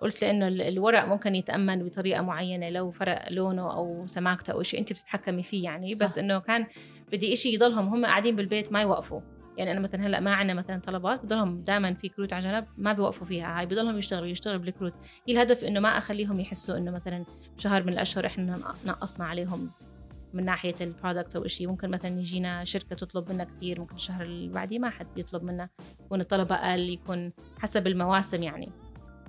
قلت 0.00 0.22
لأنه 0.22 0.48
الورق 0.48 1.04
ممكن 1.04 1.34
يتأمن 1.34 1.84
بطريقة 1.84 2.22
معينة 2.22 2.70
لو 2.70 2.90
فرق 2.90 3.32
لونه 3.32 3.76
أو 3.76 4.06
سماكته 4.06 4.52
أو 4.52 4.62
شيء 4.62 4.80
أنت 4.80 4.92
بتتحكمي 4.92 5.42
فيه 5.42 5.64
يعني. 5.64 5.94
صح. 5.94 6.04
بس 6.04 6.18
إنه 6.18 6.38
كان 6.38 6.66
بدي 7.12 7.36
شيء 7.36 7.54
يضلهم 7.54 7.88
هم 7.88 8.06
قاعدين 8.06 8.36
بالبيت 8.36 8.72
ما 8.72 8.82
يوقفوا. 8.82 9.20
يعني 9.58 9.72
أنا 9.72 9.80
مثلا 9.80 10.06
هلأ 10.06 10.20
ما 10.20 10.34
عندنا 10.34 10.54
مثلا 10.54 10.80
طلبات 10.80 11.24
بضلهم 11.24 11.60
دائما 11.62 11.94
في 11.94 12.08
كروت 12.08 12.32
على 12.32 12.42
جنب 12.42 12.66
ما 12.76 12.92
بيوقفوا 12.92 13.26
فيها. 13.26 13.58
هاي 13.58 13.66
بضلهم 13.66 13.98
يشتغلوا 13.98 14.26
يشتغلوا 14.26 14.60
بالكروت. 14.60 14.94
هي 15.28 15.34
الهدف 15.34 15.64
إنه 15.64 15.80
ما 15.80 15.98
أخليهم 15.98 16.40
يحسوا 16.40 16.76
إنه 16.76 16.90
مثلا 16.90 17.24
بشهر 17.56 17.82
من 17.82 17.92
الأشهر 17.92 18.26
إحنا 18.26 18.58
نقصنا 18.86 19.26
عليهم 19.26 19.70
من 20.34 20.44
ناحية 20.44 20.74
ال 20.80 20.87
product 20.87 21.36
أو 21.36 21.46
شيء 21.46 21.68
ممكن 21.68 21.90
مثلا 21.90 22.18
يجينا 22.18 22.64
شركة 22.64 22.96
تطلب 22.96 23.32
منا 23.32 23.44
كثير 23.44 23.80
ممكن 23.80 23.94
الشهر 23.94 24.22
اللي 24.22 24.48
بعديه 24.48 24.78
ما 24.78 24.90
حد 24.90 25.18
يطلب 25.18 25.42
منا. 25.42 25.68
يكون 26.04 26.20
الطلب 26.20 26.52
أقل 26.52 26.88
يكون 26.90 27.32
حسب 27.58 27.86
المواسم 27.86 28.42
يعني. 28.42 28.72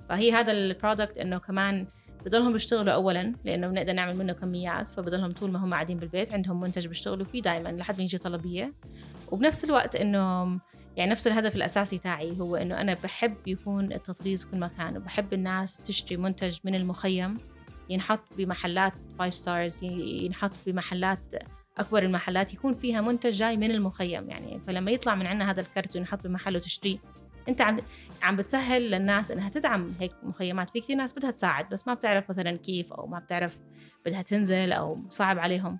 فهي 0.08 0.32
هذا 0.32 0.52
ال 0.52 0.60
product 0.60 1.18
إنه 1.18 1.38
كمان 1.38 1.86
بضلهم 2.24 2.52
بيشتغلوا 2.52 2.92
اولا 2.92 3.34
لأنه 3.44 3.68
بنقدر 3.68 3.92
نعمل 3.92 4.16
منه 4.16 4.32
كميات 4.32 4.88
فبضلهم 4.88 5.32
طول 5.32 5.50
ما 5.50 5.64
هم 5.64 5.74
قاعدين 5.74 5.98
بالبيت 5.98 6.32
عندهم 6.32 6.60
منتج 6.60 6.86
بيشتغلوا 6.86 7.24
فيه 7.24 7.42
دائما 7.42 7.68
لحد 7.68 7.98
ما 7.98 8.04
يجي 8.04 8.18
طلبية. 8.18 8.74
وبنفس 9.32 9.64
الوقت 9.64 9.96
إنه 9.96 10.44
يعني 10.96 11.10
نفس 11.10 11.26
الهدف 11.26 11.56
الأساسي 11.56 11.98
تاعي 11.98 12.40
هو 12.40 12.56
إنه 12.56 12.80
أنا 12.80 12.96
بحب 13.04 13.36
يكون 13.46 13.92
التطريز 13.92 14.44
كل 14.44 14.58
مكان 14.58 14.96
وبحب 14.96 15.32
الناس 15.32 15.76
تشتري 15.76 16.16
منتج 16.16 16.58
من 16.64 16.74
المخيم. 16.74 17.38
ينحط 17.88 18.20
بمحلات 18.36 18.92
five 19.18 19.34
stars 19.34 19.84
ينحط 19.84 20.52
بمحلات 20.66 21.20
أكبر 21.78 22.02
المحلات 22.02 22.54
يكون 22.54 22.74
فيها 22.74 23.00
منتج 23.00 23.30
جاي 23.30 23.56
من 23.56 23.70
المخيم. 23.70 24.30
يعني 24.30 24.60
فلما 24.60 24.90
يطلع 24.90 25.14
من 25.14 25.26
عندنا 25.26 25.50
هذا 25.50 25.60
الكرت 25.60 25.96
وينحط 25.96 26.26
بمحل 26.26 26.56
وتشتريه 26.56 26.98
أنت 27.48 27.60
عم 27.60 27.78
عم 28.22 28.36
بتسهل 28.36 28.90
للناس 28.90 29.30
إنها 29.30 29.48
تدعم 29.48 29.92
هيك 30.00 30.12
مخيمات. 30.22 30.70
في 30.70 30.80
كثير 30.80 30.96
ناس 30.96 31.12
بدها 31.12 31.30
تساعد 31.30 31.68
بس 31.68 31.86
ما 31.86 31.94
بتعرف 31.94 32.30
مثلا 32.30 32.56
كيف 32.56 32.92
أو 32.92 33.06
ما 33.06 33.18
بتعرف 33.18 33.58
بدها 34.06 34.22
تنزل 34.22 34.72
أو 34.72 34.98
صعب 35.10 35.38
عليهم. 35.38 35.78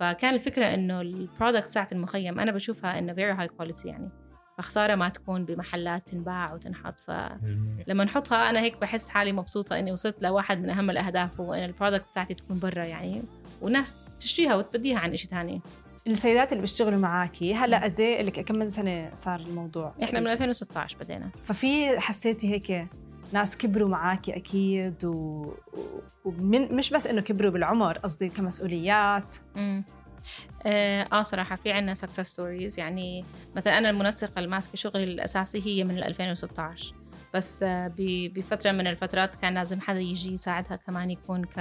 فكان 0.00 0.34
الفكرة 0.34 0.64
إنه 0.64 1.00
ال 1.00 1.09
product 1.09 1.68
تاعت 1.68 1.92
المخيم 1.92 2.40
أنا 2.40 2.52
بشوفها 2.52 2.98
إنه 2.98 3.12
very 3.12 3.32
high 3.32 3.48
quality 3.48 3.88
يعني. 3.88 4.10
فخساره 4.58 4.94
ما 4.94 5.08
تكون 5.08 5.44
بمحلات 5.44 6.08
تنباع 6.08 6.46
وتنحط 6.54 7.00
فلما 7.00 8.04
نحطها 8.04 8.50
أنا 8.50 8.60
هيك 8.60 8.80
بحس 8.80 9.08
حالي 9.08 9.32
مبسوطة 9.32 9.78
إني 9.78 9.92
وصلت 9.92 10.16
لواحد 10.20 10.62
من 10.62 10.70
أهم 10.70 10.90
الأهداف 10.90 11.40
هو 11.40 11.54
ان 11.54 11.64
ال 11.64 11.69
product 11.69 12.06
تاعتي 12.14 12.34
تكون 12.34 12.58
برا 12.58 12.84
يعني 12.84 13.22
والناس 13.60 13.96
تشتريها 14.20 14.54
وتبديها 14.56 14.98
عن 14.98 15.16
شيء 15.16 15.30
ثاني 15.30 15.60
السيدات 16.06 16.52
اللي 16.52 16.60
بيشتغلوا 16.60 16.98
معاكي 16.98 17.54
هلأ 17.54 17.84
قد 17.84 18.00
إيه 18.00 18.30
كم 18.30 18.54
من 18.56 18.68
سنة 18.68 19.10
صار 19.14 19.40
الموضوع؟ 19.40 19.94
إحنا 20.02 20.20
من 20.20 20.26
2016 20.26 20.96
بدينا. 21.00 21.30
ففي 21.42 22.00
حسيتي 22.00 22.52
هيك 22.52 22.88
ناس 23.32 23.56
كبروا 23.56 23.88
معاكي 23.88 24.36
أكيد 24.36 25.04
و... 25.04 25.46
ومن 26.24 26.74
مش 26.74 26.90
بس 26.90 27.06
إنه 27.06 27.20
كبروا 27.20 27.50
بالعمر 27.50 27.98
قصدي 27.98 28.28
كمسؤوليات. 28.28 29.34
آه 30.66 31.22
صراحة 31.22 31.56
في 31.56 31.72
عنا 31.72 31.94
success 31.94 32.20
stories 32.20 32.78
يعني 32.78 33.24
مثلا 33.56 33.78
أنا 33.78 33.90
المنسقة 33.90 34.38
الماسكة 34.38 34.76
شغلي 34.76 35.04
الأساسي 35.04 35.62
هي 35.66 35.84
من 35.84 35.98
2016 36.02 36.94
بس 37.34 37.62
آه 37.62 37.92
بفترة 37.98 38.72
من 38.72 38.86
الفترات 38.86 39.34
كان 39.34 39.54
لازم 39.54 39.80
حدا 39.80 40.00
يجي 40.00 40.34
يساعدها 40.34 40.76
كمان 40.76 41.10
يكون 41.10 41.44
ك 41.44 41.58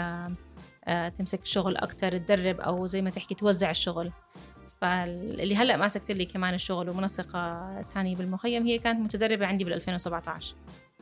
آه 0.87 1.09
تمسك 1.09 1.41
الشغل 1.41 1.77
أكتر 1.77 2.17
تدرب 2.17 2.59
أو 2.59 2.85
زي 2.87 3.01
ما 3.01 3.09
تحكي 3.09 3.35
توزع 3.35 3.69
الشغل. 3.69 4.11
فاللي 4.81 5.55
هلأ 5.55 5.77
ماسكت 5.77 6.11
لي 6.11 6.25
كمان 6.25 6.53
الشغل 6.53 6.89
ومنسقة 6.89 7.81
تانية 7.93 8.15
بالمخيم 8.15 8.65
هي 8.65 8.79
كانت 8.79 8.99
متدربة 8.99 9.45
عندي 9.45 9.63
بال 9.63 9.73
2017 9.73 10.55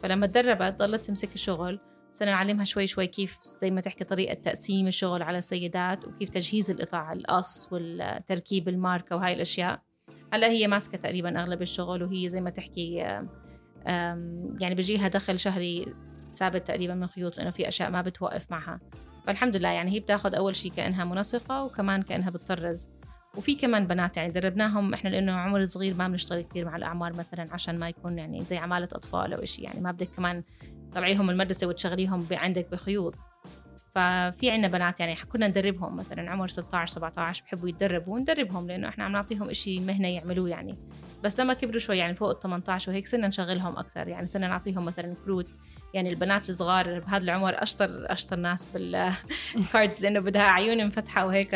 فلما 0.04 0.28
تدربت 0.28 0.80
ضلت 0.80 1.02
تمسك 1.02 1.34
الشغل. 1.36 1.80
صرنا 2.14 2.32
نعلمها 2.32 2.66
شوي 2.66 2.88
شوي 2.88 3.08
كيف 3.08 3.38
زي 3.62 3.72
ما 3.72 3.82
تحكي 3.82 4.04
طريقة 4.04 4.34
تقسيم 4.34 4.88
الشغل 4.88 5.22
على 5.22 5.38
السيدات 5.38 6.06
وكيف 6.06 6.30
تجهيز 6.30 6.72
القطع 6.72 7.14
القص 7.14 7.74
والتركيب 7.74 8.70
الماركة 8.70 9.16
وهاي 9.16 9.34
الأشياء. 9.34 9.82
هلا 10.34 10.48
هي 10.48 10.68
ماسكة 10.68 10.98
تقريبا 10.98 11.42
أغلب 11.42 11.62
الشغل 11.62 12.04
وهي 12.04 12.30
زي 12.30 12.42
ما 12.42 12.50
تحكي 12.50 12.94
يعني 14.60 14.76
بيجيها 14.76 15.08
دخل 15.08 15.40
شهري 15.40 15.86
ثابت 16.34 16.68
تقريبا 16.68 16.94
من 16.94 17.08
خيوط 17.08 17.38
لأنه 17.38 17.52
في 17.52 17.68
أشياء 17.68 17.90
ما 17.90 18.02
بتوقف 18.02 18.52
معها. 18.52 18.80
فالحمد 19.28 19.56
لله 19.56 19.70
يعني 19.70 19.92
هي 19.92 20.00
بتاخذ 20.00 20.36
أول 20.36 20.56
شيء 20.56 20.72
كأنها 20.72 21.06
منسقة 21.06 21.64
وكمان 21.64 22.02
كأنها 22.02 22.30
بتطرز. 22.30 22.90
وفي 23.38 23.56
كمان 23.56 23.88
بنات 23.88 24.18
يعني 24.18 24.32
دربناهم 24.32 24.94
إحنا 24.94 25.10
لأنه 25.10 25.32
عمر 25.32 25.66
صغير 25.66 25.94
ما 25.94 26.08
بنشتغل 26.08 26.42
كثير 26.42 26.66
مع 26.66 26.76
الأعمار 26.76 27.14
مثلا 27.14 27.54
عشان 27.54 27.80
ما 27.80 27.90
يكون 27.90 28.18
يعني 28.18 28.42
زي 28.42 28.58
عمالة 28.58 28.88
أطفال 28.94 29.34
أو 29.34 29.46
شيء 29.46 29.66
يعني 29.66 29.82
ما 29.82 29.92
بدك 29.92 30.10
كمان 30.18 30.44
تطلعيهم 30.92 31.30
المدرسة 31.30 31.68
وتشغليهم 31.68 32.26
عندك 32.32 32.72
بخيوط. 32.72 33.16
ففي 33.96 34.52
عنا 34.52 34.68
بنات 34.68 35.00
يعني 35.00 35.16
كنا 35.16 35.48
ندربهم 35.48 35.96
مثلا 35.96 36.32
عمر 36.32 36.48
16 36.48 36.94
17 36.94 37.44
بحبوا 37.44 37.70
يتدربوا 37.70 38.20
ندربهم 38.20 38.68
لأنه 38.68 38.88
إحنا 38.88 39.04
عم 39.04 39.12
نعطيهم 39.12 39.54
شيء 39.54 39.82
مهنة 39.82 40.08
يعملوه 40.08 40.50
يعني. 40.50 40.78
بس 41.24 41.40
لما 41.40 41.54
كبروا 41.54 41.80
شوي 41.80 41.98
يعني 41.98 42.16
فوق 42.16 42.30
ال 42.30 42.40
18 42.40 42.92
وهيك 42.92 43.08
صرنا 43.08 43.28
نشغلهم 43.28 43.78
أكثر. 43.78 44.08
يعني 44.08 44.28
صرنا 44.28 44.48
نعطيهم 44.48 44.86
مثلا 44.86 45.14
كروت. 45.26 45.50
يعني 45.94 46.10
البنات 46.10 46.50
الصغار 46.50 47.00
بهذا 47.00 47.24
العمر 47.24 47.64
أشطر 47.64 48.12
أشطر 48.12 48.36
ناس 48.36 48.68
بال 48.68 49.06
cards 49.06 50.00
لأنه 50.04 50.20
بدها 50.20 50.42
عيون 50.42 50.88
مفتحة 50.88 51.26
وهيك 51.26 51.56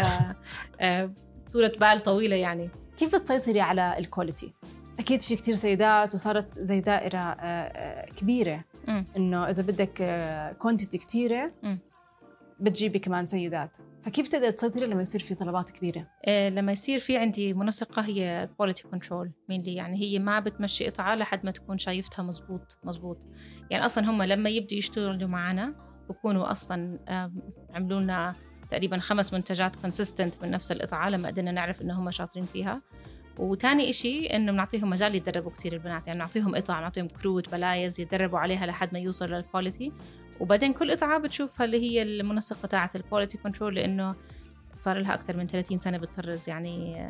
آه، 0.79 1.13
طولة 1.53 1.71
بال 1.79 2.03
طويلة 2.03 2.35
يعني. 2.35 2.69
كيف 2.97 3.15
بتسيطري 3.15 3.61
على 3.61 3.95
ال 3.97 4.03
quality؟ 4.03 4.53
أكيد 4.99 5.21
في 5.21 5.35
كتير 5.35 5.55
سيدات 5.55 6.13
وصارت 6.13 6.53
زي 6.53 6.81
دائرة 6.81 7.17
آه، 7.17 7.41
آه، 7.41 8.05
كبيرة. 8.05 8.63
إنه 9.17 9.49
إذا 9.49 9.63
بدك 9.63 10.03
quantity 10.59 10.97
كتيرة 10.97 11.51
بتجيبي 12.59 12.99
كمان 12.99 13.25
سيدات. 13.25 13.77
فكيف 14.01 14.27
تقدر 14.27 14.51
تسيطري 14.51 14.85
لما 14.85 15.01
يصير 15.01 15.21
في 15.21 15.35
طلبات 15.35 15.69
كبيرة؟ 15.69 16.07
لما 16.27 16.71
يصير 16.71 16.99
في 16.99 17.17
عندي 17.17 17.53
منسقة 17.53 18.01
هي 18.01 18.49
quality 18.57 18.83
control 18.83 19.31
mainly 19.49 19.75
يعني 19.75 19.97
هي 19.97 20.19
ما 20.19 20.39
بتمشي 20.39 20.89
قطعه 20.89 21.15
لحد 21.15 21.45
ما 21.45 21.51
تكون 21.51 21.77
شايفتها 21.77 22.23
مزبوط 22.23 22.77
مزبوط. 22.83 23.17
يعني 23.71 23.85
أصلا 23.85 24.09
هم 24.09 24.23
لما 24.23 24.49
يبدوا 24.49 24.77
يشتغلوا 24.77 25.29
معنا 25.29 25.75
بكونوا 26.09 26.51
أصلا 26.51 26.99
عملوا 27.73 27.99
لنا 27.99 28.35
تقريبا 28.73 28.99
خمس 28.99 29.33
منتجات 29.33 29.75
consistent 29.75 30.43
من 30.43 30.51
نفس 30.51 30.71
القطعة 30.71 31.09
لما 31.09 31.27
قدرنا 31.27 31.51
نعرف 31.51 31.81
إنه 31.81 31.99
هم 31.99 32.11
شاطرين 32.11 32.45
فيها. 32.45 32.81
وتاني 33.37 33.89
إشي 33.89 34.25
إنه 34.27 34.51
بنعطيهم 34.51 34.89
مجال 34.89 35.15
يتدربوا 35.15 35.51
كتير 35.51 35.73
البنات 35.73 36.07
يعني 36.07 36.19
نعطيهم 36.19 36.55
قطع 36.55 36.79
نعطيهم 36.79 37.07
كروت 37.07 37.51
بلايز 37.51 37.99
يتدربوا 37.99 38.39
عليها 38.39 38.65
لحد 38.65 38.93
ما 38.93 38.99
يوصل 38.99 39.29
لل 39.29 39.43
quality 39.43 39.91
وبعدين 40.39 40.73
كل 40.73 40.91
قطعة 40.91 41.19
بتشوفها 41.19 41.65
اللي 41.65 41.81
هي 41.81 42.01
المنسقة 42.01 42.67
تاعة 42.67 42.89
ال 42.95 43.00
quality 43.00 43.37
control 43.37 43.75
لأنه 43.75 44.15
صار 44.75 44.99
لها 44.99 45.13
أكثر 45.13 45.37
من 45.37 45.47
30 45.47 45.79
سنة 45.79 45.97
بتطرز 45.97 46.49
يعني 46.49 47.07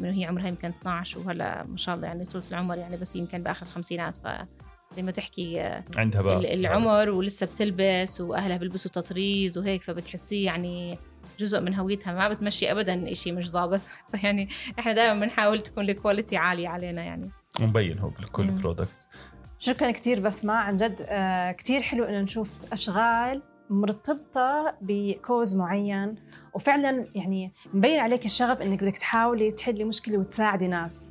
من 0.00 0.10
هي 0.12 0.24
عمرها 0.24 0.48
يمكن 0.48 0.68
12 0.68 1.18
وهلا 1.18 1.64
ما 1.64 1.76
شاء 1.76 1.94
الله 1.94 2.06
يعني 2.06 2.24
طولة 2.24 2.44
العمر 2.50 2.78
يعني 2.78 2.96
بس 2.96 3.16
يمكن 3.16 3.42
بآخر 3.42 3.66
الخمسينات 3.66 4.16
ف 4.16 4.26
زي 4.96 5.02
ما 5.02 5.10
تحكي 5.10 5.60
عندها 5.96 6.22
بقى 6.22 6.54
العمر 6.54 7.10
ولسه 7.10 7.46
بتلبس 7.46 8.20
وأهلها 8.20 8.56
بيلبسوا 8.56 8.90
تطريز 8.90 9.58
وهيك 9.58 9.82
فبتحسيه 9.82 10.46
يعني 10.46 10.98
جزء 11.38 11.60
من 11.60 11.74
هويتها. 11.74 12.12
ما 12.12 12.28
بتمشي 12.28 12.72
ابدا 12.72 13.14
شيء 13.14 13.32
مش 13.32 13.50
ظابط. 13.50 13.80
فيعني 14.10 14.48
إحنا 14.78 14.92
دائما 14.92 15.20
بنحاول 15.20 15.62
تكون 15.62 15.90
ال 15.90 15.96
quality 15.96 16.36
عالية 16.36 16.68
علينا 16.68 17.02
يعني. 17.02 17.30
مبين 17.60 17.98
هو 17.98 18.08
بكل 18.08 18.50
product 18.50 19.08
شكرا 19.58 19.90
كثير 19.90 20.20
بسمة 20.20 20.52
عن 20.52 20.76
جد. 20.76 21.06
آه 21.08 21.52
كثير 21.52 21.82
حلو 21.82 22.04
إنه 22.04 22.20
نشوف 22.20 22.72
أشغال 22.72 23.42
مرتبطة 23.70 24.74
ب 24.80 24.93
cause 24.93 25.56
معين. 25.56 26.14
وفعلا 26.54 27.06
يعني 27.14 27.52
مبين 27.74 27.98
عليك 28.00 28.24
الشغف 28.24 28.62
إنك 28.62 28.82
بدك 28.82 28.98
تحاولي 28.98 29.50
تحلي 29.50 29.84
مشكلة 29.84 30.18
وتساعدي 30.18 30.66
ناس. 30.68 31.10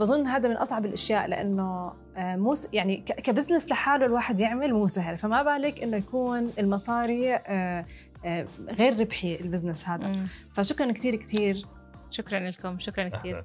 بظن 0.00 0.26
هذا 0.26 0.48
من 0.48 0.56
أصعب 0.56 0.86
الأشياء 0.86 1.26
لأنه 1.28 1.92
آه، 2.16 2.36
مو 2.36 2.54
يعني 2.72 2.96
ك 2.96 3.04
business 3.04 3.70
لحاله 3.70 4.06
الواحد 4.06 4.40
يعمل 4.40 4.74
مو 4.74 4.86
سهل. 4.86 5.18
فما 5.18 5.42
بالك 5.42 5.82
إنه 5.82 5.96
يكون 5.96 6.50
المصاري 6.58 7.34
آه، 7.34 7.86
آه، 8.24 8.46
غير 8.78 9.00
ربحي 9.00 9.36
ال 9.40 9.45
business 9.45 9.88
هذا. 9.88 10.06
مم. 10.06 10.26
فشكرا 10.52 10.92
كثير 10.92 11.16
كثير 11.16 11.66
شكرا 12.10 12.38
لكم 12.38 12.78
شكرا 12.78 13.08
كثير 13.08 13.44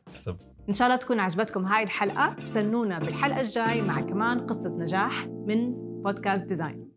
إن 0.69 0.73
شاء 0.73 0.87
الله 0.87 0.97
تكون 0.97 1.19
عجبتكم 1.19 1.65
هاي 1.65 1.83
الحلقة. 1.83 2.35
استنونا 2.39 2.99
بالحلقة 2.99 3.41
الجاي 3.41 3.81
مع 3.81 4.01
كمان 4.01 4.39
قصة 4.39 4.69
نجاح 4.69 5.27
من 5.27 5.73
بودكاست 6.03 6.45
ديزاين. 6.45 6.91